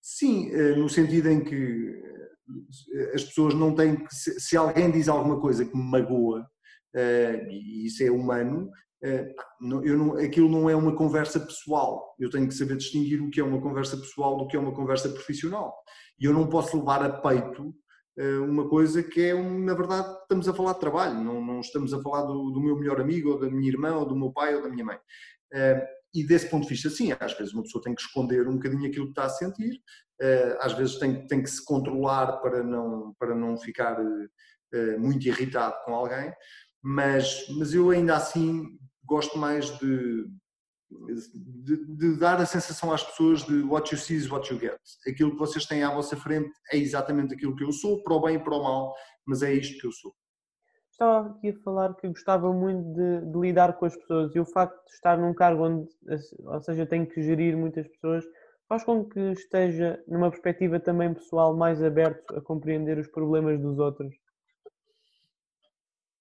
sim, 0.02 0.54
uh, 0.54 0.78
no 0.78 0.88
sentido 0.88 1.30
em 1.30 1.44
que 1.44 2.04
as 3.16 3.24
pessoas 3.24 3.56
não 3.56 3.74
têm 3.74 3.96
que, 3.96 4.14
se, 4.14 4.40
se 4.40 4.56
alguém 4.56 4.92
diz 4.92 5.08
alguma 5.08 5.42
coisa 5.42 5.66
que 5.66 5.76
me 5.76 5.84
magoa, 5.84 6.42
uh, 6.96 7.50
e 7.50 7.88
isso 7.88 8.04
é 8.04 8.12
humano, 8.12 8.70
eu 9.02 9.98
não, 9.98 10.18
aquilo 10.18 10.50
não 10.50 10.70
é 10.70 10.76
uma 10.76 10.96
conversa 10.96 11.40
pessoal. 11.40 12.16
Eu 12.20 12.30
tenho 12.30 12.48
que 12.48 12.54
saber 12.54 12.78
distinguir 12.78 13.22
o 13.22 13.30
que 13.30 13.40
é 13.40 13.44
uma 13.44 13.62
conversa 13.62 13.98
pessoal 13.98 14.38
do 14.38 14.48
que 14.48 14.56
é 14.56 14.60
uma 14.60 14.74
conversa 14.74 15.10
profissional. 15.10 15.76
E 16.20 16.26
eu 16.26 16.34
não 16.34 16.48
posso 16.48 16.78
levar 16.78 17.04
a 17.04 17.10
peito 17.10 17.76
eh, 18.18 18.38
uma 18.38 18.68
coisa 18.68 19.04
que 19.04 19.22
é, 19.22 19.34
na 19.34 19.74
verdade, 19.74 20.08
estamos 20.22 20.48
a 20.48 20.54
falar 20.54 20.74
de 20.74 20.80
trabalho, 20.80 21.16
não, 21.16 21.44
não 21.44 21.60
estamos 21.60 21.94
a 21.94 22.02
falar 22.02 22.24
do, 22.24 22.52
do, 22.52 22.62
meu 22.62 22.78
melhor 22.78 23.02
amigo, 23.02 23.32
ou 23.32 23.40
da 23.40 23.50
minha 23.50 23.70
irmã, 23.70 23.96
ou 23.96 24.06
do 24.06 24.16
meu 24.16 24.32
pai, 24.32 24.56
ou 24.56 24.64
da 24.64 24.70
minha 24.70 24.86
mãe. 24.86 24.98
Eh, 25.54 25.88
e 26.14 26.26
desse 26.26 26.50
ponto 26.50 26.64
de 26.64 26.70
vista, 26.70 26.90
sim, 26.90 27.12
às 27.20 27.38
vezes 27.38 27.54
uma 27.54 27.64
pessoa 27.64 27.84
tem 27.84 27.94
que 27.94 28.02
esconder 28.02 28.48
um 28.48 28.54
bocadinho 28.54 28.88
aquilo 28.88 29.06
que 29.06 29.12
está 29.12 29.26
a 29.26 29.30
sentir, 29.30 29.82
às 30.62 30.72
vezes 30.72 30.98
tem, 30.98 31.28
tem 31.28 31.44
que 31.44 31.50
se 31.50 31.64
controlar 31.66 32.38
para 32.38 32.64
não, 32.64 33.14
para 33.20 33.36
não 33.36 33.58
ficar 33.58 33.98
muito 34.98 35.28
irritado 35.28 35.76
com 35.84 35.94
alguém, 35.94 36.34
mas, 36.82 37.46
mas 37.58 37.74
eu 37.74 37.90
ainda 37.90 38.16
assim 38.16 38.78
gosto 39.06 39.38
mais 39.38 39.70
de, 39.80 40.26
de, 40.90 41.96
de, 41.96 42.20
dar 42.20 42.40
a 42.40 42.46
sensação 42.46 42.92
às 42.92 43.04
pessoas 43.04 43.44
de 43.44 43.62
what 43.64 43.94
you 43.94 44.00
see 44.00 44.16
is 44.16 44.30
what 44.30 44.52
you 44.52 44.60
get. 44.60 44.80
Aquilo 45.08 45.32
que 45.32 45.40
vocês 45.40 45.66
têm 45.66 45.84
à 45.84 45.94
vossa 45.94 46.16
frente 46.16 46.52
é 46.72 46.78
exatamente 46.78 47.34
aquilo 47.34 47.56
que 47.56 47.64
eu 47.64 47.72
sou, 47.72 48.04
para 48.04 48.14
o 48.14 48.22
bem 48.22 48.36
e 48.36 48.40
para 48.40 48.56
o 48.56 48.64
mal, 48.64 48.94
mas 49.26 49.42
é 49.42 49.54
isto 49.54 49.80
que 49.80 49.88
eu 49.88 49.92
sou. 49.92 50.14
Estava 50.92 51.30
aqui 51.30 51.50
a 51.50 51.60
falar 51.60 51.94
que 51.96 52.08
gostava 52.08 52.54
muito 52.54 52.94
de, 52.94 53.32
de 53.32 53.38
lidar 53.38 53.74
com 53.74 53.86
as 53.86 53.96
pessoas 53.98 54.34
e 54.34 54.40
o 54.40 54.46
facto 54.46 54.82
de 54.86 54.92
estar 54.92 55.18
num 55.18 55.34
cargo 55.34 55.66
onde, 55.66 55.90
ou 56.46 56.62
seja, 56.62 56.86
tenho 56.86 57.06
que 57.06 57.22
gerir 57.22 57.58
muitas 57.58 57.86
pessoas, 57.90 58.24
faz 58.70 58.84
com 58.86 59.04
que 59.04 59.20
esteja 59.32 60.02
numa 60.08 60.30
perspectiva 60.30 60.80
também 60.80 61.14
pessoal 61.14 61.56
mais 61.56 61.84
aberto 61.84 62.38
a 62.38 62.42
compreender 62.42 62.98
os 62.98 63.08
problemas 63.08 63.60
dos 63.60 63.78
outros. 63.78 64.16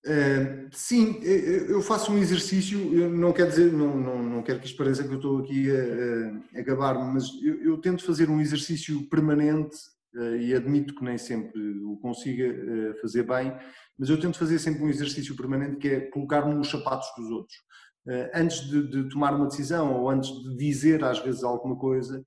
Uh, 0.07 0.69
sim, 0.71 1.19
eu 1.23 1.81
faço 1.81 2.13
um 2.13 2.19
exercício, 2.19 2.79
não 3.09 3.33
quero 3.33 3.49
dizer, 3.49 3.73
não, 3.73 3.97
não, 3.97 4.23
não 4.23 4.43
quero 4.43 4.61
que 4.61 4.67
isto 4.67 4.77
pareça 4.77 5.03
que 5.03 5.09
eu 5.09 5.17
estou 5.17 5.39
aqui 5.39 5.71
a, 5.71 6.59
a, 6.59 6.61
a 6.61 6.63
gabar-me, 6.63 7.15
mas 7.15 7.31
eu, 7.43 7.63
eu, 7.63 7.79
tento 7.79 8.05
fazer 8.05 8.29
um 8.29 8.39
exercício 8.39 9.09
permanente 9.09 9.75
e 10.41 10.55
admito 10.55 10.95
que 10.95 11.03
nem 11.03 11.17
sempre 11.17 11.59
o 11.85 11.97
consiga 11.97 12.95
fazer 13.01 13.25
bem, 13.25 13.53
mas 13.99 14.11
eu 14.11 14.21
tento 14.21 14.39
fazer 14.39 14.59
sempre 14.59 14.85
um 14.85 14.89
exercício 14.89 15.35
permanente 15.35 15.77
que 15.77 15.89
é 15.89 16.01
colocar-me 16.03 16.55
nos 16.55 16.71
sapatos 16.71 17.09
dos 17.17 17.31
outros. 17.31 17.57
antes 18.35 18.61
de, 18.69 18.87
de, 18.87 19.09
tomar 19.09 19.35
uma 19.35 19.49
decisão 19.49 19.93
ou 19.95 20.11
antes 20.11 20.31
de 20.31 20.57
dizer 20.57 21.03
às 21.03 21.19
vezes 21.19 21.43
alguma 21.43 21.77
coisa, 21.77 22.23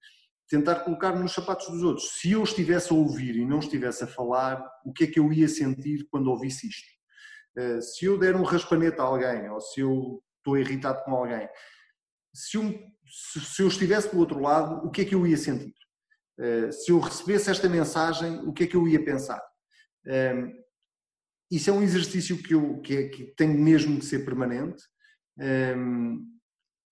tentar 0.50 0.80
colocar-me 0.80 1.22
nos 1.22 1.34
sapatos 1.34 1.68
dos 1.70 1.84
outros. 1.84 2.10
Se 2.20 2.32
eu 2.32 2.44
estivesse 2.44 2.92
a 2.92 2.96
ouvir 2.96 3.36
e 3.36 3.46
não 3.46 3.60
estivesse 3.60 4.04
a 4.04 4.08
falar, 4.08 4.66
o 4.84 4.92
que 4.92 5.04
é 5.04 5.08
que 5.08 5.20
eu 5.20 5.32
ia 5.32 5.48
sentir 5.48 6.08
quando 6.10 6.30
ouvisse 6.32 6.68
isto? 6.68 6.97
Eh, 7.58 7.82
se 7.82 8.06
eu 8.06 8.18
der 8.18 8.36
um 8.36 8.44
raspanete 8.44 9.00
a 9.00 9.04
alguém 9.04 9.50
ou 9.50 9.60
se 9.60 9.82
eu 9.82 10.24
estou 10.38 10.58
irritado 10.58 11.04
com 11.04 11.12
alguém, 11.12 11.50
se, 12.34 12.58
um, 12.58 12.72
se 13.06 13.64
eu 13.64 13.68
estivesse 13.68 14.12
do 14.12 14.20
outro 14.20 14.40
lado, 14.40 14.86
o 14.86 14.92
que 14.92 15.02
é 15.02 15.06
que 15.06 15.16
eu 15.16 15.26
ia 15.26 15.38
sentir? 15.38 15.74
Eh, 16.40 16.72
se 16.72 16.92
eu 16.92 17.00
recebesse 17.00 17.50
esta 17.50 17.68
mensagem, 17.68 18.40
o 18.48 18.54
que 18.54 18.66
é 18.66 18.68
que 18.68 18.76
eu 18.76 18.88
ia 18.88 19.04
pensar? 19.04 19.42
Ehm, 20.06 20.52
isso 21.50 21.70
é 21.70 21.74
um 21.74 21.82
exercício 21.82 22.42
que, 22.44 22.54
eu, 22.54 22.80
que, 22.82 22.96
é, 22.96 23.10
que 23.10 23.26
tem 23.36 23.50
mesmo 23.50 23.98
de 23.98 24.06
ser 24.06 24.24
permanente. 24.24 24.84
Ehm, 25.40 26.20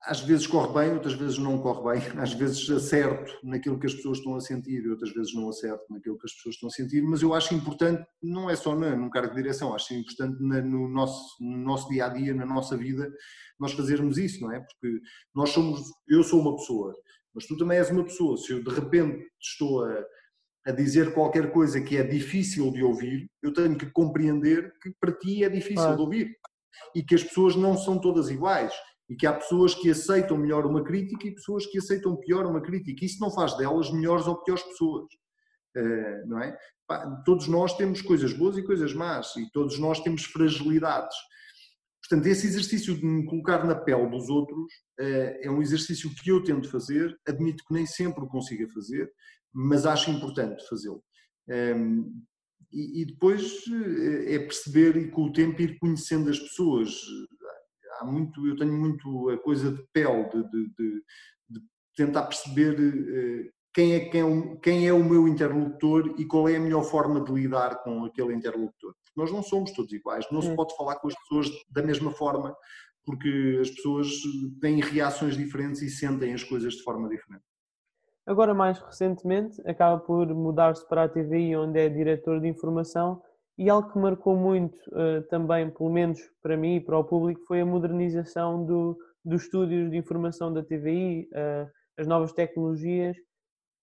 às 0.05 0.21
vezes 0.21 0.45
corre 0.45 0.71
bem, 0.73 0.93
outras 0.93 1.13
vezes 1.13 1.37
não 1.37 1.57
corre 1.57 1.99
bem, 1.99 2.09
às 2.21 2.33
vezes 2.33 2.69
acerto 2.69 3.31
naquilo 3.43 3.79
que 3.79 3.87
as 3.87 3.93
pessoas 3.93 4.19
estão 4.19 4.35
a 4.35 4.39
sentir 4.39 4.83
e 4.83 4.89
outras 4.89 5.11
vezes 5.11 5.33
não 5.33 5.49
acerto 5.49 5.83
naquilo 5.89 6.17
que 6.17 6.25
as 6.25 6.33
pessoas 6.33 6.55
estão 6.55 6.69
a 6.69 6.71
sentir, 6.71 7.01
mas 7.01 7.21
eu 7.21 7.33
acho 7.33 7.53
importante, 7.53 8.05
não 8.21 8.49
é 8.49 8.55
só 8.55 8.75
num 8.75 9.09
cargo 9.09 9.35
de 9.35 9.41
direção, 9.41 9.73
acho 9.73 9.93
importante 9.93 10.41
no 10.41 10.87
nosso, 10.87 11.43
no 11.43 11.57
nosso 11.57 11.89
dia 11.89 12.05
a 12.05 12.09
dia, 12.09 12.33
na 12.33 12.45
nossa 12.45 12.77
vida, 12.77 13.11
nós 13.59 13.73
fazermos 13.73 14.17
isso, 14.17 14.41
não 14.41 14.51
é? 14.51 14.59
Porque 14.59 14.99
nós 15.33 15.49
somos, 15.49 15.81
eu 16.07 16.23
sou 16.23 16.39
uma 16.39 16.55
pessoa, 16.55 16.93
mas 17.33 17.45
tu 17.45 17.57
também 17.57 17.77
és 17.77 17.89
uma 17.89 18.03
pessoa. 18.03 18.37
Se 18.37 18.51
eu 18.51 18.63
de 18.63 18.69
repente 18.69 19.25
estou 19.41 19.83
a, 19.83 20.03
a 20.67 20.71
dizer 20.71 21.13
qualquer 21.13 21.51
coisa 21.51 21.81
que 21.81 21.97
é 21.97 22.03
difícil 22.03 22.71
de 22.71 22.83
ouvir, 22.83 23.29
eu 23.41 23.53
tenho 23.53 23.77
que 23.77 23.89
compreender 23.91 24.73
que 24.81 24.93
para 24.99 25.13
ti 25.13 25.43
é 25.43 25.49
difícil 25.49 25.89
ah. 25.89 25.95
de 25.95 26.01
ouvir 26.01 26.35
e 26.93 27.01
que 27.01 27.15
as 27.15 27.23
pessoas 27.23 27.55
não 27.55 27.77
são 27.77 27.99
todas 27.99 28.29
iguais 28.29 28.73
e 29.09 29.15
que 29.15 29.27
há 29.27 29.33
pessoas 29.33 29.75
que 29.75 29.89
aceitam 29.89 30.37
melhor 30.37 30.65
uma 30.65 30.83
crítica 30.83 31.27
e 31.27 31.35
pessoas 31.35 31.65
que 31.65 31.77
aceitam 31.77 32.15
pior 32.17 32.45
uma 32.45 32.61
crítica. 32.61 33.05
Isso 33.05 33.19
não 33.19 33.31
faz 33.31 33.55
delas 33.57 33.91
melhores 33.91 34.27
ou 34.27 34.41
piores 34.43 34.63
pessoas, 34.63 35.05
eh, 35.75 36.23
não 36.25 36.39
é? 36.41 36.57
Todos 37.23 37.47
nós 37.47 37.75
temos 37.77 38.01
coisas 38.01 38.33
boas 38.33 38.57
e 38.57 38.63
coisas 38.63 38.93
más 38.93 39.35
e 39.35 39.49
todos 39.51 39.79
nós 39.79 39.99
temos 40.01 40.25
fragilidades. 40.25 41.15
Portanto, 42.01 42.27
esse 42.27 42.45
exercício 42.45 42.95
de 42.95 43.05
me 43.05 43.25
colocar 43.25 43.65
na 43.65 43.75
pele 43.75 44.07
dos 44.09 44.29
outros 44.29 44.71
eh, 44.99 45.39
é 45.43 45.51
um 45.51 45.61
exercício 45.61 46.09
que 46.15 46.29
eu 46.29 46.43
tento 46.43 46.69
fazer, 46.69 47.15
admito 47.27 47.63
que 47.67 47.73
nem 47.73 47.85
sempre 47.85 48.23
o 48.23 48.27
consiga 48.27 48.67
fazer, 48.73 49.11
mas 49.53 49.85
acho 49.85 50.11
importante 50.11 50.67
fazê-lo. 50.67 51.03
Ehm, 51.49 52.05
e 52.71 53.05
depois 53.05 53.63
eh, 53.71 54.35
é 54.35 54.39
perceber 54.39 54.97
e 54.97 55.09
com 55.09 55.25
o 55.25 55.33
tempo 55.33 55.61
ir 55.61 55.79
conhecendo 55.79 56.29
as 56.29 56.37
pessoas, 56.37 56.93
há 57.99 58.05
muito, 58.05 58.47
eu 58.47 58.55
tenho 58.55 58.73
muito 58.73 59.29
a 59.29 59.37
coisa 59.37 59.71
de 59.71 59.83
pele, 59.93 60.23
de, 60.29 60.43
de, 60.43 60.69
de, 60.77 61.03
de 61.49 61.61
tentar 61.95 62.23
perceber 62.23 62.75
eh, 62.79 63.51
quem 63.73 63.93
é, 63.93 63.99
quem, 64.09 64.21
é, 64.21 64.55
quem 64.57 64.87
é 64.87 64.93
o 64.93 65.03
meu 65.03 65.27
interlocutor 65.27 66.15
e 66.17 66.25
qual 66.25 66.47
é 66.47 66.55
a 66.55 66.59
melhor 66.59 66.83
forma 66.83 67.21
de 67.21 67.31
lidar 67.31 67.83
com 67.83 68.05
aquele 68.05 68.33
interlocutor. 68.33 68.93
Nós 69.15 69.31
não 69.31 69.43
somos 69.43 69.71
todos 69.71 69.91
iguais, 69.93 70.25
não 70.31 70.41
se 70.41 70.53
pode 70.55 70.75
falar 70.75 70.95
com 70.95 71.07
as 71.07 71.15
pessoas 71.15 71.49
da 71.69 71.81
mesma 71.81 72.11
forma, 72.11 72.55
porque 73.05 73.59
as 73.61 73.69
pessoas 73.69 74.07
têm 74.61 74.81
reações 74.81 75.37
diferentes 75.37 75.81
e 75.81 75.89
sentem 75.89 76.33
as 76.33 76.43
coisas 76.43 76.73
de 76.73 76.83
forma 76.83 77.07
diferente. 77.07 77.43
Agora, 78.25 78.53
mais 78.53 78.79
recentemente, 78.79 79.61
acaba 79.67 79.99
por 79.99 80.27
mudar-se 80.33 80.87
para 80.87 81.03
a 81.03 81.09
TVI, 81.09 81.55
onde 81.55 81.79
é 81.79 81.87
diretor 81.87 82.41
de 82.41 82.47
informação 82.47 83.21
e 83.57 83.69
algo 83.69 83.91
que 83.91 83.97
marcou 83.97 84.35
muito 84.35 84.77
uh, 84.89 85.21
também, 85.29 85.69
pelo 85.69 85.89
menos 85.89 86.19
para 86.41 86.57
mim 86.57 86.75
e 86.75 86.81
para 86.81 86.97
o 86.97 87.03
público, 87.03 87.41
foi 87.47 87.61
a 87.61 87.65
modernização 87.65 88.65
do, 88.65 88.97
dos 89.23 89.43
estúdios 89.43 89.89
de 89.89 89.97
informação 89.97 90.53
da 90.53 90.63
TVI, 90.63 91.29
uh, 91.31 91.35
eh, 91.35 91.71
as 91.97 92.07
novas 92.07 92.33
tecnologias. 92.33 93.15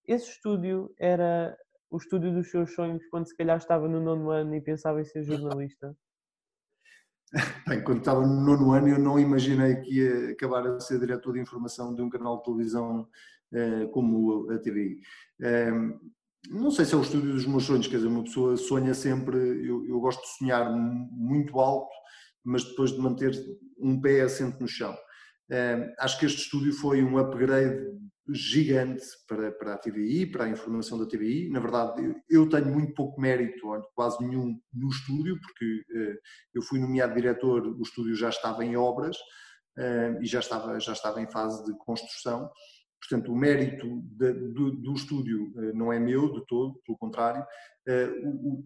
Esse 0.07 0.31
estúdio 0.31 0.93
era 0.99 1.57
o 1.91 1.97
estúdio 1.97 2.33
dos 2.33 2.51
seus 2.51 2.75
sonhos 2.75 3.03
quando 3.11 3.27
se 3.27 3.37
calhar 3.37 3.57
estava 3.57 3.89
no 3.89 4.01
nono 4.01 4.31
ano 4.31 4.55
e 4.55 4.61
pensava 4.61 5.01
em 5.01 5.05
ser 5.05 5.23
jornalista? 5.25 5.97
Bem, 7.67 7.83
quando 7.83 8.01
estava 8.01 8.21
no 8.21 8.41
nono 8.41 8.73
ano 8.73 8.89
eu 8.89 8.99
não 8.99 9.19
imaginei 9.19 9.77
que 9.77 10.01
ia 10.01 10.33
acabar 10.33 10.67
a 10.67 10.81
ser 10.81 11.01
diretor 11.01 11.33
de 11.33 11.41
informação 11.41 11.95
de 11.95 12.03
um 12.03 12.11
canal 12.11 12.39
de 12.39 12.45
televisão 12.45 13.09
uh, 13.53 13.89
como 13.91 14.51
a 14.51 14.59
TVI 14.59 15.01
não 16.49 16.71
sei 16.71 16.85
se 16.85 16.95
é 16.95 16.97
o 16.97 17.03
estúdio 17.03 17.33
dos 17.33 17.47
meus 17.47 17.65
sonhos, 17.65 17.87
quer 17.87 17.97
dizer, 17.97 18.09
uma 18.09 18.25
pessoa 18.25 18.57
sonha 18.57 18.95
sempre, 18.95 19.37
eu, 19.37 19.87
eu 19.87 20.01
gosto 20.01 20.21
de 20.23 20.39
sonhar 20.39 20.71
muito 20.73 21.59
alto, 21.61 21.93
mas 22.45 22.65
depois 22.65 22.91
de 22.93 22.99
manter 22.99 23.33
um 23.79 24.01
pé 24.01 24.23
assente 24.23 24.61
no 24.61 24.67
chão. 24.67 24.93
Uh, 25.51 25.93
acho 25.99 26.19
que 26.19 26.27
este 26.27 26.43
estúdio 26.43 26.73
foi 26.73 27.03
um 27.03 27.19
upgrade 27.19 27.87
gigante 28.31 29.05
para, 29.29 29.53
para 29.53 29.75
a 29.75 29.79
TVI, 29.79 30.27
para 30.27 30.45
a 30.45 30.49
informação 30.49 30.99
da 30.99 31.07
TVI. 31.07 31.51
Na 31.51 31.61
verdade, 31.61 32.05
eu, 32.05 32.15
eu 32.29 32.49
tenho 32.49 32.67
muito 32.67 32.95
pouco 32.95 33.21
mérito, 33.21 33.61
quase 33.95 34.25
nenhum, 34.25 34.59
no 34.73 34.89
estúdio, 34.89 35.39
porque 35.41 35.65
uh, 35.65 36.19
eu 36.55 36.63
fui 36.63 36.79
nomeado 36.79 37.15
diretor, 37.15 37.67
o 37.67 37.83
estúdio 37.83 38.15
já 38.15 38.29
estava 38.29 38.65
em 38.65 38.77
obras 38.77 39.17
uh, 39.79 40.23
e 40.23 40.27
já 40.27 40.41
estava, 40.41 40.79
já 40.81 40.93
estava 40.93 41.21
em 41.21 41.31
fase 41.31 41.65
de 41.65 41.77
construção. 41.79 42.51
Portanto, 43.03 43.33
o 43.33 43.37
mérito 43.37 44.01
de, 44.17 44.33
do, 44.33 44.71
do, 44.77 44.93
estúdio 44.95 45.53
eh, 45.57 45.73
não 45.75 45.93
é 45.93 45.99
meu 45.99 46.33
de 46.33 46.47
todo, 46.47 46.81
pelo 46.87 46.97
contrário. 46.97 47.45
Eh, 47.89 48.09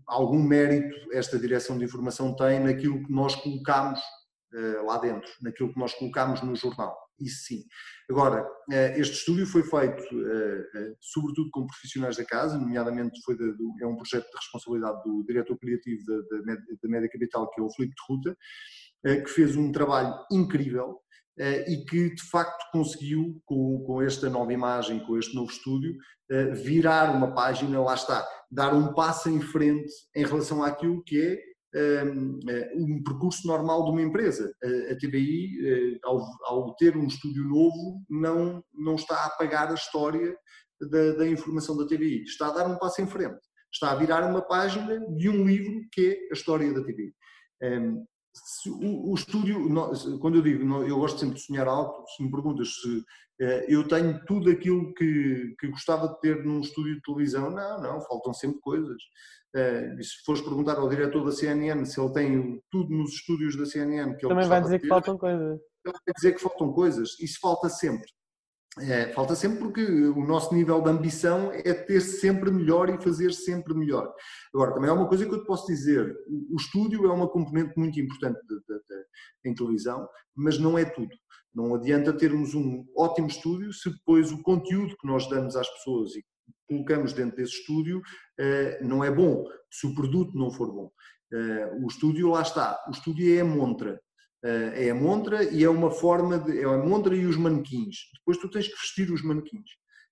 algum 0.07 0.42
mérito 0.42 0.94
esta 1.12 1.38
direção 1.38 1.79
de 1.79 1.87
informação 1.87 2.37
tem 2.37 2.61
naquilo 2.61 3.03
que 3.03 3.11
nós 3.11 3.35
colocamos 3.35 3.99
eh, 4.55 4.83
lá 4.85 4.99
dentro, 4.99 5.31
naquilo 5.40 5.72
que 5.72 5.79
nós 5.79 5.94
colocamos 5.94 6.42
no 6.42 6.55
jornal. 6.55 6.94
Isso 7.18 7.46
sim. 7.46 7.64
Agora, 8.11 8.46
este 8.96 9.14
estúdio 9.14 9.46
foi 9.46 9.62
feito 9.62 10.05
sobretudo 11.01 11.49
com 11.51 11.66
profissionais 11.66 12.14
da 12.14 12.25
casa, 12.27 12.59
nomeadamente 12.59 13.18
foi 13.25 13.35
de, 13.38 13.55
é 13.81 13.87
um 13.87 13.96
projeto 13.96 14.27
de 14.27 14.37
responsabilidade 14.37 15.03
do 15.03 15.25
diretor 15.27 15.59
criativo 15.59 16.05
da, 16.05 16.55
da 16.83 16.88
Média 16.90 17.09
Capital, 17.11 17.49
que 17.51 17.59
é 17.59 17.64
o 17.64 17.70
Filipe 17.70 17.94
de 17.94 18.03
Ruta, 18.07 18.37
que 19.03 19.31
fez 19.31 19.57
um 19.57 19.72
trabalho 19.72 20.14
incrível 20.31 21.01
e 21.38 21.85
que 21.85 22.14
de 22.14 22.22
facto 22.31 22.64
conseguiu, 22.72 23.40
com, 23.44 23.83
com 23.85 24.03
esta 24.03 24.31
nova 24.31 24.53
imagem, 24.53 25.01
com 25.01 25.18
este 25.18 25.35
novo 25.35 25.51
estúdio, 25.51 25.94
eh, 26.31 26.51
virar 26.55 27.14
uma 27.14 27.35
página, 27.35 27.81
lá 27.81 27.94
está, 27.94 28.27
dar 28.51 28.75
um 28.75 28.94
passo 28.94 29.29
em 29.29 29.40
frente 29.40 29.92
em 30.14 30.25
relação 30.25 30.62
àquilo 30.62 31.03
que 31.05 31.20
é 31.20 31.38
um, 32.05 32.40
eh, 32.49 32.72
um 32.75 33.03
percurso 33.03 33.46
normal 33.46 33.85
de 33.85 33.90
uma 33.90 34.03
empresa. 34.03 34.51
A 34.90 34.96
TBI, 34.96 36.01
ao, 36.05 36.27
ao, 36.44 36.75
ter 36.77 36.96
um 36.96 37.07
estúdio 37.07 37.44
novo, 37.44 38.03
não, 38.09 38.64
não 38.72 38.94
está 38.94 39.14
a 39.16 39.27
apagar 39.27 39.70
a 39.70 39.75
história 39.75 40.35
da, 40.81 41.12
da, 41.12 41.27
informação 41.27 41.77
da 41.77 41.87
TBI, 41.87 42.22
está 42.25 42.49
a 42.49 42.53
dar 42.53 42.66
um 42.66 42.79
passo 42.79 43.01
em 43.01 43.07
frente, 43.07 43.38
está 43.72 43.92
a 43.92 43.96
virar 43.96 44.29
uma 44.29 44.42
página 44.42 44.99
de 45.16 45.29
um 45.29 45.44
livro 45.44 45.81
que 45.92 46.09
é 46.09 46.33
a 46.33 46.35
história 46.35 46.72
da 46.72 46.83
TBI. 46.83 47.14
Um, 47.62 48.05
o, 48.68 49.12
o, 49.12 49.14
estúdio, 49.14 49.68
quando 50.20 50.37
eu 50.37 50.42
digo, 50.42 50.85
eu 50.85 50.99
gosto 50.99 51.18
sempre 51.20 51.37
de 51.37 51.42
sonhar 51.42 51.66
alto, 51.68 52.05
se 52.16 52.22
me 52.22 52.31
perguntas 52.31 52.68
se 52.81 53.05
eh, 53.40 53.66
eu 53.68 53.87
tenho 53.87 54.25
tudo 54.25 54.51
aquilo 54.51 54.94
que, 54.94 55.55
que 55.59 55.68
gostava 55.68 56.09
de 56.09 56.20
ter 56.20 56.44
num 56.44 56.61
estúdio 56.61 56.94
de 56.94 57.03
televisão, 57.03 57.51
não, 57.51 57.81
não, 57.81 58.01
faltam 58.03 58.33
sempre 58.33 58.61
coisas. 58.61 59.03
Eh, 59.55 59.96
e 59.99 60.05
se 60.05 60.25
fores 60.25 60.42
perguntar 60.42 60.79
ao 60.79 60.88
diretor 60.88 61.25
da 61.25 61.33
CNN 61.33 61.85
se 61.85 62.01
ele 62.01 62.12
tem 62.12 62.62
tudo 62.70 62.94
nos 62.94 63.12
estúdios 63.12 63.57
da 63.57 63.66
CNN 63.66 64.16
que 64.16 64.27
ele 64.27 64.35
Também 64.35 64.49
vai 64.49 64.61
dizer 64.61 64.79
ter, 64.79 64.83
que 64.83 64.88
faltam 64.88 65.18
coisas. 65.18 65.61
Ele 65.85 65.92
vai 65.92 66.14
dizer 66.14 66.33
que 66.33 66.40
faltam 66.40 66.72
coisas, 66.72 67.11
isso 67.20 67.38
falta 67.40 67.68
sempre. 67.68 68.09
É, 68.78 69.10
falta 69.14 69.34
sempre 69.34 69.58
porque 69.58 69.82
o 69.82 70.26
nosso 70.26 70.54
nível 70.54 70.82
de 70.82 70.90
ambição 70.90 71.50
é 71.50 71.72
ter 71.72 72.00
sempre 72.00 72.50
melhor 72.50 72.90
e 72.90 73.02
fazer 73.02 73.32
sempre 73.32 73.72
melhor. 73.74 74.12
Agora, 74.54 74.74
também 74.74 74.90
há 74.90 74.92
uma 74.92 75.08
coisa 75.08 75.24
que 75.24 75.32
eu 75.32 75.40
te 75.40 75.46
posso 75.46 75.66
dizer: 75.66 76.14
o 76.28 76.56
estúdio 76.56 77.06
é 77.06 77.12
uma 77.12 77.28
componente 77.28 77.72
muito 77.76 77.98
importante 77.98 78.38
de, 78.46 78.54
de, 78.54 78.74
de, 78.74 79.50
em 79.50 79.54
televisão, 79.54 80.06
mas 80.34 80.58
não 80.58 80.76
é 80.76 80.84
tudo. 80.84 81.16
Não 81.54 81.74
adianta 81.74 82.12
termos 82.12 82.54
um 82.54 82.84
ótimo 82.94 83.28
estúdio 83.28 83.72
se 83.72 83.88
depois 83.88 84.30
o 84.30 84.42
conteúdo 84.42 84.94
que 85.00 85.06
nós 85.06 85.26
damos 85.26 85.56
às 85.56 85.68
pessoas 85.70 86.14
e 86.14 86.22
colocamos 86.68 87.14
dentro 87.14 87.36
desse 87.36 87.54
estúdio 87.60 88.02
eh, 88.38 88.78
não 88.82 89.02
é 89.02 89.10
bom, 89.10 89.42
se 89.70 89.86
o 89.86 89.94
produto 89.94 90.36
não 90.36 90.50
for 90.50 90.70
bom. 90.70 90.90
Eh, 91.32 91.78
o 91.82 91.86
estúdio, 91.86 92.28
lá 92.28 92.42
está, 92.42 92.78
o 92.88 92.90
estúdio 92.90 93.34
é 93.34 93.40
a 93.40 93.44
montra. 93.44 93.98
Eh, 94.44 94.87
é 94.87 94.90
a 94.90 94.94
montra 94.94 95.42
e 95.42 95.64
é 95.64 95.68
uma 95.68 95.90
forma 95.90 96.38
de. 96.38 96.61
É 96.61 96.64
a 96.64 96.79
montra 96.79 97.14
e 97.16 97.27
os 97.27 97.37
manequins. 97.37 97.96
Depois 98.18 98.38
tu 98.38 98.51
tens 98.51 98.68
que 98.68 98.75
vestir 98.75 99.11
os 99.11 99.22
manequins. 99.22 99.68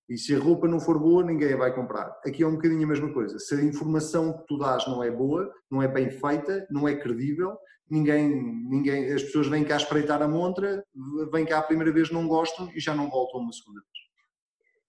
E 0.08 0.18
se 0.18 0.34
a 0.34 0.38
roupa 0.38 0.68
não 0.68 0.80
for 0.80 0.98
boa, 0.98 1.24
ninguém 1.24 1.54
a 1.54 1.56
vai 1.56 1.74
comprar. 1.74 2.14
Aqui 2.26 2.42
é 2.42 2.46
um 2.46 2.56
bocadinho 2.56 2.84
a 2.84 2.88
mesma 2.88 3.12
coisa. 3.12 3.38
Se 3.38 3.54
a 3.54 3.62
informação 3.62 4.36
que 4.36 4.46
tu 4.46 4.58
dás 4.58 4.86
não 4.86 5.02
é 5.02 5.10
boa, 5.10 5.50
não 5.70 5.82
é 5.82 5.88
bem 5.88 6.10
feita, 6.10 6.66
não 6.70 6.86
é 6.86 6.94
credível, 6.94 7.56
ninguém, 7.90 8.28
ninguém, 8.68 9.12
as 9.12 9.22
pessoas 9.22 9.46
vêm 9.46 9.64
cá 9.64 9.76
espreitar 9.76 10.20
a 10.20 10.28
montra, 10.28 10.84
vêm 11.32 11.46
cá 11.46 11.58
a 11.58 11.62
primeira 11.62 11.90
vez, 11.90 12.10
não 12.10 12.28
gostam 12.28 12.70
e 12.74 12.80
já 12.80 12.94
não 12.94 13.08
voltam 13.08 13.40
uma 13.40 13.52
segunda 13.52 13.80
vez. 13.80 14.04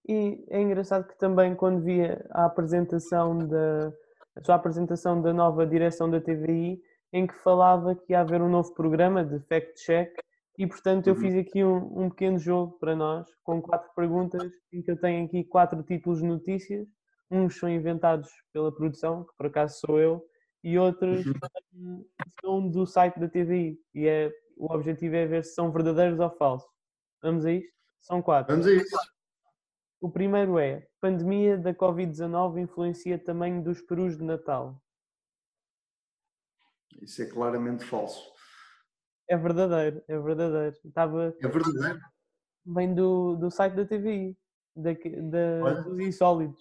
E 0.07 0.45
é 0.49 0.61
engraçado 0.61 1.07
que 1.07 1.17
também 1.17 1.55
quando 1.55 1.81
via 1.81 2.25
a 2.31 2.45
apresentação 2.45 3.37
da 3.47 3.93
a 4.35 4.43
sua 4.43 4.55
apresentação 4.55 5.21
da 5.21 5.31
nova 5.31 5.65
direção 5.65 6.09
da 6.09 6.19
TVI, 6.19 6.81
em 7.15 7.25
que 7.25 7.33
falava 7.35 7.95
que 7.95 8.11
ia 8.11 8.19
haver 8.19 8.41
um 8.41 8.49
novo 8.49 8.73
programa 8.73 9.23
de 9.23 9.39
fact-check 9.47 10.11
e, 10.59 10.67
portanto, 10.67 11.07
eu 11.07 11.13
uhum. 11.13 11.21
fiz 11.21 11.35
aqui 11.35 11.63
um, 11.63 12.03
um, 12.03 12.09
pequeno 12.09 12.37
jogo 12.37 12.77
para 12.77 12.93
nós, 12.93 13.25
com 13.41 13.61
quatro 13.61 13.89
perguntas, 13.95 14.51
em 14.73 14.81
que 14.81 14.91
eu 14.91 14.99
tenho 14.99 15.25
aqui 15.25 15.45
quatro 15.45 15.81
títulos 15.81 16.19
de 16.19 16.25
notícias. 16.25 16.85
Uns 17.31 17.57
são 17.57 17.69
inventados 17.69 18.29
pela 18.51 18.69
produção, 18.69 19.23
que 19.23 19.31
por 19.37 19.45
acaso 19.45 19.79
sou 19.79 19.97
eu, 19.97 20.25
e 20.61 20.77
outros 20.77 21.25
uhum. 21.73 22.05
são 22.41 22.69
do 22.69 22.85
site 22.85 23.17
da 23.17 23.29
TVI. 23.29 23.79
E 23.93 24.07
é, 24.07 24.29
o 24.57 24.73
objetivo 24.73 25.15
é 25.15 25.25
ver 25.25 25.45
se 25.45 25.53
são 25.53 25.71
verdadeiros 25.71 26.19
ou 26.19 26.29
falsos. 26.31 26.69
Vamos 27.23 27.45
a 27.45 27.51
isto? 27.53 27.71
São 28.01 28.21
quatro. 28.21 28.53
Vamos 28.53 28.67
a 28.67 28.73
isso. 28.73 28.97
O 30.01 30.11
primeiro 30.11 30.59
é: 30.59 30.85
pandemia 30.99 31.57
da 31.57 31.73
Covid-19 31.73 32.59
influencia 32.59 33.17
tamanho 33.17 33.63
dos 33.63 33.81
perus 33.81 34.17
de 34.17 34.23
Natal. 34.23 34.81
Isso 37.01 37.21
é 37.21 37.25
claramente 37.25 37.83
falso. 37.85 38.21
É 39.29 39.37
verdadeiro, 39.37 40.03
é 40.07 40.19
verdadeiro. 40.19 40.75
Estava... 40.83 41.35
É 41.41 41.47
verdadeiro. 41.47 41.99
Vem 42.65 42.93
do, 42.93 43.35
do 43.35 43.51
site 43.51 43.75
da 43.75 43.85
TVI, 43.85 44.37
da, 44.75 44.91
da, 44.93 45.81
dos 45.81 45.99
insólidos. 45.99 46.59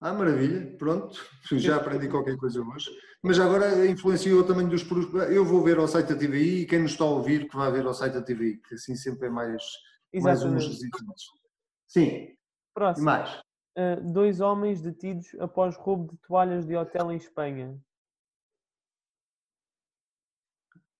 Ah, 0.00 0.12
maravilha, 0.12 0.76
pronto, 0.78 1.20
já 1.52 1.76
aprendi 1.76 2.08
qualquer 2.08 2.36
coisa 2.36 2.62
hoje. 2.62 2.88
Mas 3.22 3.38
agora 3.40 3.84
influenciou 3.86 4.46
também 4.46 4.68
dos. 4.68 4.86
Eu 5.28 5.44
vou 5.44 5.62
ver 5.62 5.76
ao 5.78 5.88
site 5.88 6.10
da 6.10 6.14
TVI 6.14 6.60
e 6.60 6.66
quem 6.66 6.80
nos 6.80 6.92
está 6.92 7.02
a 7.04 7.08
ouvir 7.08 7.48
que 7.48 7.56
vai 7.56 7.70
ver 7.72 7.84
ao 7.84 7.92
site 7.92 8.12
da 8.12 8.22
TVI, 8.22 8.58
que 8.58 8.74
assim 8.76 8.94
sempre 8.94 9.26
é 9.26 9.30
mais, 9.30 9.62
mais 10.22 10.44
uns. 10.44 10.78
Sim. 11.88 12.28
Próximo. 12.72 13.02
E 13.02 13.04
mais? 13.04 13.40
Uh, 13.76 14.12
dois 14.12 14.40
homens 14.40 14.80
detidos 14.80 15.34
após 15.40 15.76
roubo 15.76 16.12
de 16.12 16.18
toalhas 16.18 16.64
de 16.64 16.76
hotel 16.76 17.10
em 17.10 17.16
Espanha. 17.16 17.76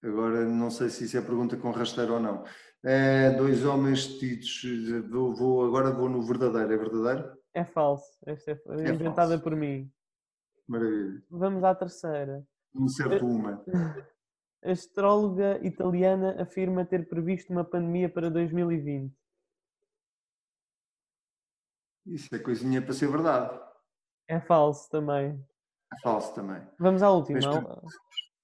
Agora 0.03 0.45
não 0.45 0.71
sei 0.71 0.89
se 0.91 1.05
isso 1.05 1.17
é 1.17 1.21
pergunta 1.21 1.57
com 1.57 1.71
rasteiro 1.71 2.15
ou 2.15 2.21
não. 2.21 2.45
É, 2.85 3.31
dois 3.31 3.65
homens 3.65 4.07
detidos, 4.07 4.63
vou, 5.11 5.35
vou, 5.35 5.67
agora 5.67 5.91
vou 5.91 6.09
no 6.09 6.23
verdadeiro, 6.23 6.73
é 6.73 6.77
verdadeiro? 6.77 7.37
É 7.53 7.65
falso, 7.65 8.17
esta 8.25 8.53
é, 8.53 8.55
é 8.55 8.91
inventada 8.91 9.31
falso. 9.31 9.43
por 9.43 9.57
mim. 9.57 9.91
Maravilha. 10.69 11.23
Vamos 11.29 11.65
à 11.65 11.75
terceira. 11.75 12.47
Um 12.75 12.87
certo 12.89 13.27
uma. 13.27 13.65
A 14.65 14.71
astróloga 14.71 15.59
italiana 15.67 16.41
afirma 16.41 16.85
ter 16.85 17.09
previsto 17.09 17.53
uma 17.53 17.65
pandemia 17.65 18.09
para 18.09 18.31
2020. 18.31 19.13
Isso 22.07 22.35
é 22.35 22.39
coisinha 22.39 22.81
para 22.81 22.93
ser 22.93 23.09
verdade. 23.09 23.59
É 24.29 24.41
falso 24.41 24.89
também. 24.91 25.45
É 25.93 26.01
falso 26.01 26.35
também. 26.35 26.67
Vamos 26.79 27.03
à 27.03 27.11
última. 27.11 27.39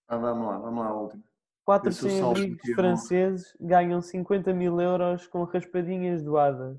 Ah, 0.08 0.16
vamos 0.16 0.46
lá, 0.46 0.58
vamos 0.58 0.84
lá 0.84 0.90
à 0.90 0.94
última. 0.94 1.33
Quatro 1.64 1.92
sem-abrigos 1.92 2.60
franceses 2.74 3.56
ganham 3.58 4.02
50 4.02 4.52
mil 4.52 4.78
euros 4.80 5.26
com 5.26 5.44
raspadinhas 5.44 6.22
doadas. 6.22 6.78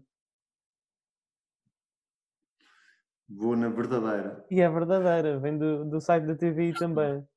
Vou 3.27 3.55
na 3.55 3.69
verdadeira. 3.69 4.45
E 4.51 4.61
é 4.61 4.69
verdadeira, 4.69 5.39
vem 5.39 5.57
do, 5.57 5.83
do 5.85 5.99
site 5.99 6.25
da 6.25 6.35
TVI 6.35 6.73
também. 6.73 7.27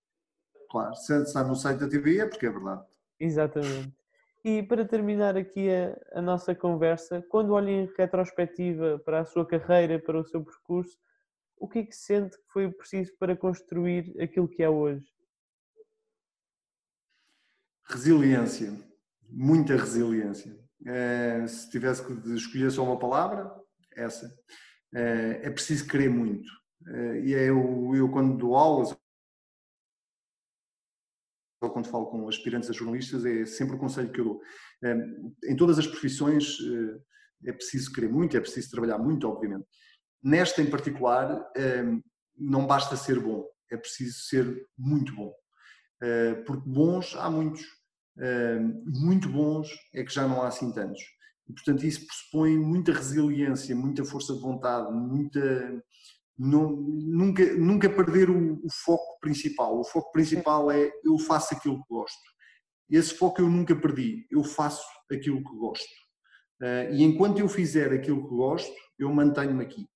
Claro, 0.70 0.94
se 0.94 1.22
está 1.22 1.42
no 1.42 1.56
site 1.56 1.78
da 1.78 1.88
TVI 1.88 2.20
é 2.20 2.26
porque 2.26 2.46
é 2.46 2.50
verdade. 2.50 2.84
Exatamente. 3.18 3.96
E 4.44 4.62
para 4.62 4.84
terminar 4.84 5.34
aqui 5.34 5.68
a, 5.70 6.18
a 6.18 6.22
nossa 6.22 6.54
conversa, 6.54 7.24
quando 7.30 7.54
olha 7.54 7.70
em 7.70 7.90
retrospectiva 7.96 9.00
para 9.02 9.20
a 9.20 9.24
sua 9.24 9.46
carreira, 9.46 9.98
para 9.98 10.20
o 10.20 10.24
seu 10.24 10.44
percurso, 10.44 10.98
o 11.56 11.66
que 11.66 11.80
é 11.80 11.84
que 11.84 11.96
sente 11.96 12.36
que 12.36 12.52
foi 12.52 12.70
preciso 12.70 13.16
para 13.18 13.34
construir 13.34 14.14
aquilo 14.20 14.46
que 14.46 14.62
é 14.62 14.68
hoje? 14.68 15.06
Resiliência, 17.90 18.72
muita 19.28 19.74
resiliência. 19.76 20.58
É, 20.86 21.46
se 21.46 21.70
tivesse 21.70 22.04
que 22.04 22.12
escolher 22.34 22.70
só 22.70 22.84
uma 22.84 22.98
palavra, 22.98 23.50
essa. 23.96 24.32
É, 24.94 25.40
é 25.44 25.50
preciso 25.50 25.86
querer 25.86 26.08
muito. 26.08 26.48
É, 26.86 27.20
e 27.20 27.34
é 27.34 27.48
eu, 27.48 27.92
eu, 27.94 28.10
quando 28.10 28.36
dou 28.36 28.56
aulas, 28.56 28.96
ou 31.60 31.70
quando 31.70 31.88
falo 31.88 32.06
com 32.06 32.28
aspirantes 32.28 32.70
a 32.70 32.72
jornalistas, 32.72 33.24
é 33.24 33.44
sempre 33.44 33.74
o 33.74 33.78
conselho 33.78 34.12
que 34.12 34.20
eu 34.20 34.24
dou. 34.24 34.42
Em 35.44 35.56
todas 35.56 35.78
as 35.78 35.86
profissões 35.86 36.56
é 37.44 37.52
preciso 37.52 37.92
querer 37.92 38.08
muito, 38.08 38.36
é 38.36 38.40
preciso 38.40 38.70
trabalhar 38.70 38.98
muito, 38.98 39.28
obviamente. 39.28 39.66
Nesta 40.22 40.62
em 40.62 40.70
particular, 40.70 41.44
não 42.36 42.64
basta 42.64 42.96
ser 42.96 43.18
bom, 43.18 43.44
é 43.72 43.76
preciso 43.76 44.20
ser 44.20 44.68
muito 44.78 45.12
bom. 45.16 45.34
Porque 46.46 46.68
bons 46.68 47.16
há 47.16 47.28
muitos, 47.28 47.66
muito 48.86 49.28
bons 49.28 49.68
é 49.94 50.02
que 50.02 50.12
já 50.12 50.26
não 50.26 50.42
há 50.42 50.48
assim 50.48 50.72
tantos. 50.72 51.02
E, 51.48 51.52
portanto, 51.52 51.86
isso 51.86 52.06
pressupõe 52.06 52.58
muita 52.58 52.92
resiliência, 52.92 53.74
muita 53.74 54.04
força 54.04 54.34
de 54.34 54.40
vontade, 54.40 54.92
muita, 54.92 55.82
não, 56.38 56.70
nunca, 56.72 57.56
nunca 57.56 57.88
perder 57.88 58.28
o, 58.28 58.60
o, 58.64 58.70
foco 58.84 59.18
principal. 59.20 59.78
O 59.78 59.84
foco 59.84 60.12
principal 60.12 60.70
é 60.70 60.90
eu 61.04 61.18
faço 61.18 61.54
aquilo 61.54 61.82
que 61.82 61.88
gosto. 61.88 62.22
Esse 62.90 63.14
foco 63.14 63.40
eu 63.40 63.48
nunca 63.48 63.74
perdi. 63.74 64.26
Eu 64.30 64.44
faço 64.44 64.86
aquilo 65.10 65.42
que 65.42 65.56
gosto. 65.56 65.88
Uh, 66.60 66.92
e 66.92 67.02
enquanto 67.02 67.38
eu 67.38 67.48
fizer 67.48 67.92
aquilo 67.92 68.22
que 68.28 68.34
gosto, 68.34 68.72
eu 68.98 69.12
mantenho-me 69.12 69.64
aqui. 69.64 69.86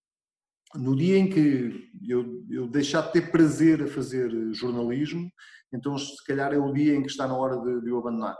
No 0.74 0.96
dia 0.96 1.18
em 1.18 1.28
que 1.28 1.90
eu, 2.08 2.44
eu 2.48 2.66
deixar 2.66 3.02
de 3.02 3.12
ter 3.12 3.30
prazer 3.30 3.82
a 3.82 3.86
fazer 3.86 4.30
jornalismo, 4.54 5.30
então 5.72 5.96
se 5.96 6.24
calhar 6.24 6.52
é 6.52 6.58
o 6.58 6.72
dia 6.72 6.94
em 6.94 7.02
que 7.02 7.10
está 7.10 7.26
na 7.26 7.36
hora 7.36 7.56
de, 7.58 7.80
de 7.82 7.90
o 7.90 7.98
abandonar. 7.98 8.36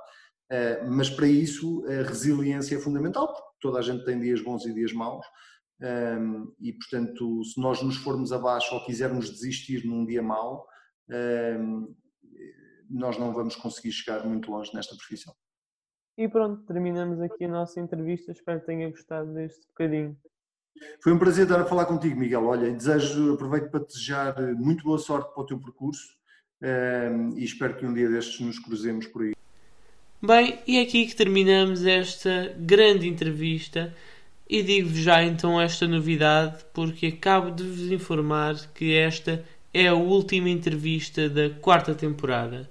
Uh, 0.50 0.90
mas 0.90 1.08
para 1.08 1.26
isso 1.26 1.84
a 1.86 2.06
resiliência 2.06 2.76
é 2.76 2.80
fundamental, 2.80 3.32
porque 3.32 3.58
toda 3.60 3.78
a 3.78 3.82
gente 3.82 4.04
tem 4.04 4.20
dias 4.20 4.42
bons 4.42 4.66
e 4.66 4.74
dias 4.74 4.92
maus, 4.92 5.24
um, 5.82 6.54
e, 6.60 6.72
portanto, 6.72 7.42
se 7.44 7.60
nós 7.60 7.82
nos 7.82 7.96
formos 7.96 8.32
abaixo 8.32 8.72
ou 8.72 8.84
quisermos 8.84 9.30
desistir 9.30 9.84
num 9.84 10.06
dia 10.06 10.22
mau, 10.22 10.64
um, 11.58 11.92
nós 12.88 13.18
não 13.18 13.32
vamos 13.32 13.56
conseguir 13.56 13.90
chegar 13.90 14.24
muito 14.24 14.50
longe 14.50 14.70
nesta 14.74 14.94
profissão. 14.94 15.34
E 16.16 16.28
pronto, 16.28 16.64
terminamos 16.66 17.20
aqui 17.20 17.46
a 17.46 17.48
nossa 17.48 17.80
entrevista. 17.80 18.30
Espero 18.30 18.60
que 18.60 18.66
tenha 18.66 18.90
gostado 18.90 19.32
deste 19.34 19.66
bocadinho. 19.68 20.16
Foi 21.02 21.12
um 21.12 21.18
prazer 21.18 21.44
estar 21.44 21.60
a 21.60 21.64
falar 21.64 21.86
contigo, 21.86 22.18
Miguel. 22.18 22.44
Olha, 22.44 22.70
desejo, 22.70 23.34
aproveito 23.34 23.70
para 23.70 23.84
desejar 23.84 24.40
muito 24.54 24.84
boa 24.84 24.98
sorte 24.98 25.32
para 25.34 25.42
o 25.42 25.46
teu 25.46 25.58
percurso 25.58 26.06
e 27.36 27.44
espero 27.44 27.74
que 27.74 27.84
um 27.84 27.92
dia 27.92 28.08
destes 28.08 28.40
nos 28.40 28.58
cruzemos 28.58 29.06
por 29.06 29.22
aí. 29.22 29.32
Bem, 30.22 30.58
e 30.66 30.78
é 30.78 30.82
aqui 30.82 31.06
que 31.06 31.16
terminamos 31.16 31.84
esta 31.84 32.54
grande 32.56 33.08
entrevista. 33.08 33.92
E 34.48 34.62
digo-vos 34.62 34.98
já 34.98 35.24
então 35.24 35.60
esta 35.60 35.88
novidade, 35.88 36.62
porque 36.74 37.06
acabo 37.06 37.50
de 37.50 37.62
vos 37.64 37.90
informar 37.90 38.54
que 38.74 38.94
esta 38.94 39.42
é 39.72 39.88
a 39.88 39.94
última 39.94 40.50
entrevista 40.50 41.28
da 41.28 41.48
quarta 41.48 41.94
temporada. 41.94 42.68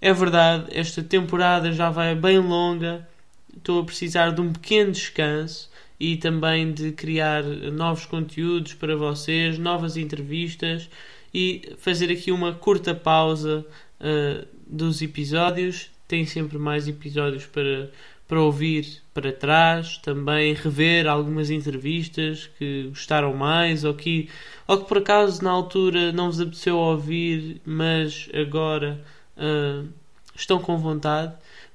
É 0.00 0.12
verdade, 0.12 0.66
esta 0.70 1.02
temporada 1.02 1.72
já 1.72 1.88
vai 1.88 2.14
bem 2.14 2.38
longa, 2.38 3.08
estou 3.56 3.80
a 3.80 3.84
precisar 3.84 4.30
de 4.30 4.40
um 4.40 4.52
pequeno 4.52 4.92
descanso 4.92 5.70
e 5.98 6.16
também 6.16 6.72
de 6.72 6.92
criar 6.92 7.42
novos 7.42 8.04
conteúdos 8.04 8.74
para 8.74 8.94
vocês, 8.94 9.58
novas 9.58 9.96
entrevistas 9.96 10.90
e 11.32 11.74
fazer 11.78 12.10
aqui 12.10 12.30
uma 12.30 12.52
curta 12.52 12.94
pausa 12.94 13.64
uh, 14.00 14.46
dos 14.66 15.02
episódios. 15.02 15.90
Tem 16.06 16.26
sempre 16.26 16.58
mais 16.58 16.88
episódios 16.88 17.46
para 17.46 17.90
para 18.32 18.40
ouvir 18.40 19.02
para 19.12 19.30
trás, 19.30 19.98
também 19.98 20.54
rever 20.54 21.06
algumas 21.06 21.50
entrevistas 21.50 22.48
que 22.58 22.84
gostaram 22.88 23.34
mais 23.34 23.84
ou 23.84 23.92
que, 23.92 24.30
ou 24.66 24.78
que 24.78 24.88
por 24.88 24.96
acaso 24.96 25.44
na 25.44 25.50
altura 25.50 26.12
não 26.12 26.30
vos 26.30 26.40
apeteceu 26.40 26.78
ouvir, 26.78 27.60
mas 27.62 28.30
agora 28.32 28.98
uh, 29.36 29.86
estão 30.34 30.58
com 30.58 30.78
vontade. 30.78 31.34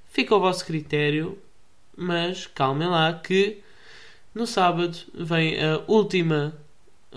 Fica 0.09 0.33
ao 0.33 0.41
vosso 0.41 0.65
critério, 0.65 1.37
mas 1.95 2.47
calmem 2.47 2.87
lá 2.87 3.13
que 3.13 3.59
no 4.33 4.47
sábado 4.47 4.97
vem 5.13 5.63
a 5.63 5.83
última, 5.87 6.55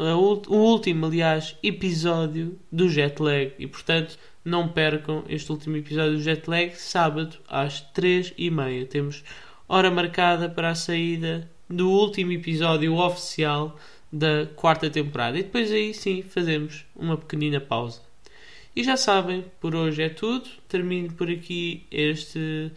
o 0.00 0.54
último, 0.56 1.06
aliás, 1.06 1.56
episódio 1.62 2.58
do 2.72 2.88
Jetlag 2.88 3.52
e 3.58 3.66
portanto 3.66 4.18
não 4.42 4.66
percam 4.66 5.24
este 5.28 5.52
último 5.52 5.76
episódio 5.76 6.12
do 6.12 6.22
Jetlag, 6.22 6.74
sábado 6.74 7.36
às 7.46 7.80
3 7.80 8.32
e 8.38 8.50
meia. 8.50 8.86
Temos 8.86 9.22
hora 9.68 9.90
marcada 9.90 10.48
para 10.48 10.70
a 10.70 10.74
saída 10.74 11.50
do 11.68 11.90
último 11.90 12.32
episódio 12.32 12.94
oficial 12.94 13.78
da 14.10 14.46
quarta 14.56 14.88
temporada. 14.88 15.38
E 15.38 15.42
depois 15.42 15.70
aí 15.70 15.92
sim 15.92 16.22
fazemos 16.22 16.86
uma 16.96 17.16
pequenina 17.16 17.60
pausa. 17.60 18.00
E 18.74 18.82
já 18.82 18.96
sabem, 18.96 19.44
por 19.60 19.74
hoje 19.74 20.02
é 20.02 20.08
tudo. 20.08 20.48
Termino 20.68 21.12
por 21.12 21.30
aqui 21.30 21.86
este, 21.90 22.72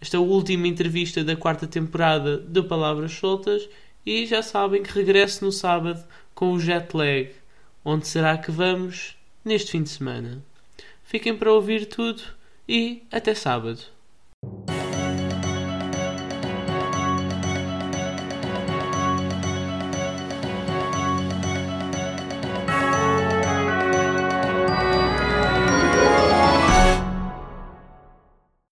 esta 0.00 0.20
última 0.20 0.68
entrevista 0.68 1.24
da 1.24 1.34
quarta 1.34 1.66
temporada 1.66 2.38
de 2.38 2.62
Palavras 2.62 3.12
Soltas. 3.12 3.68
E 4.06 4.24
já 4.26 4.42
sabem 4.42 4.82
que 4.82 4.92
regresso 4.92 5.44
no 5.44 5.52
sábado 5.52 6.02
com 6.38 6.52
o 6.52 6.60
jet 6.60 6.96
lag. 6.96 7.32
Onde 7.84 8.06
será 8.06 8.38
que 8.38 8.52
vamos 8.52 9.16
neste 9.44 9.72
fim 9.72 9.82
de 9.82 9.88
semana? 9.88 10.40
Fiquem 11.02 11.36
para 11.36 11.52
ouvir 11.52 11.86
tudo 11.86 12.22
e 12.68 13.02
até 13.10 13.34
sábado. 13.34 13.80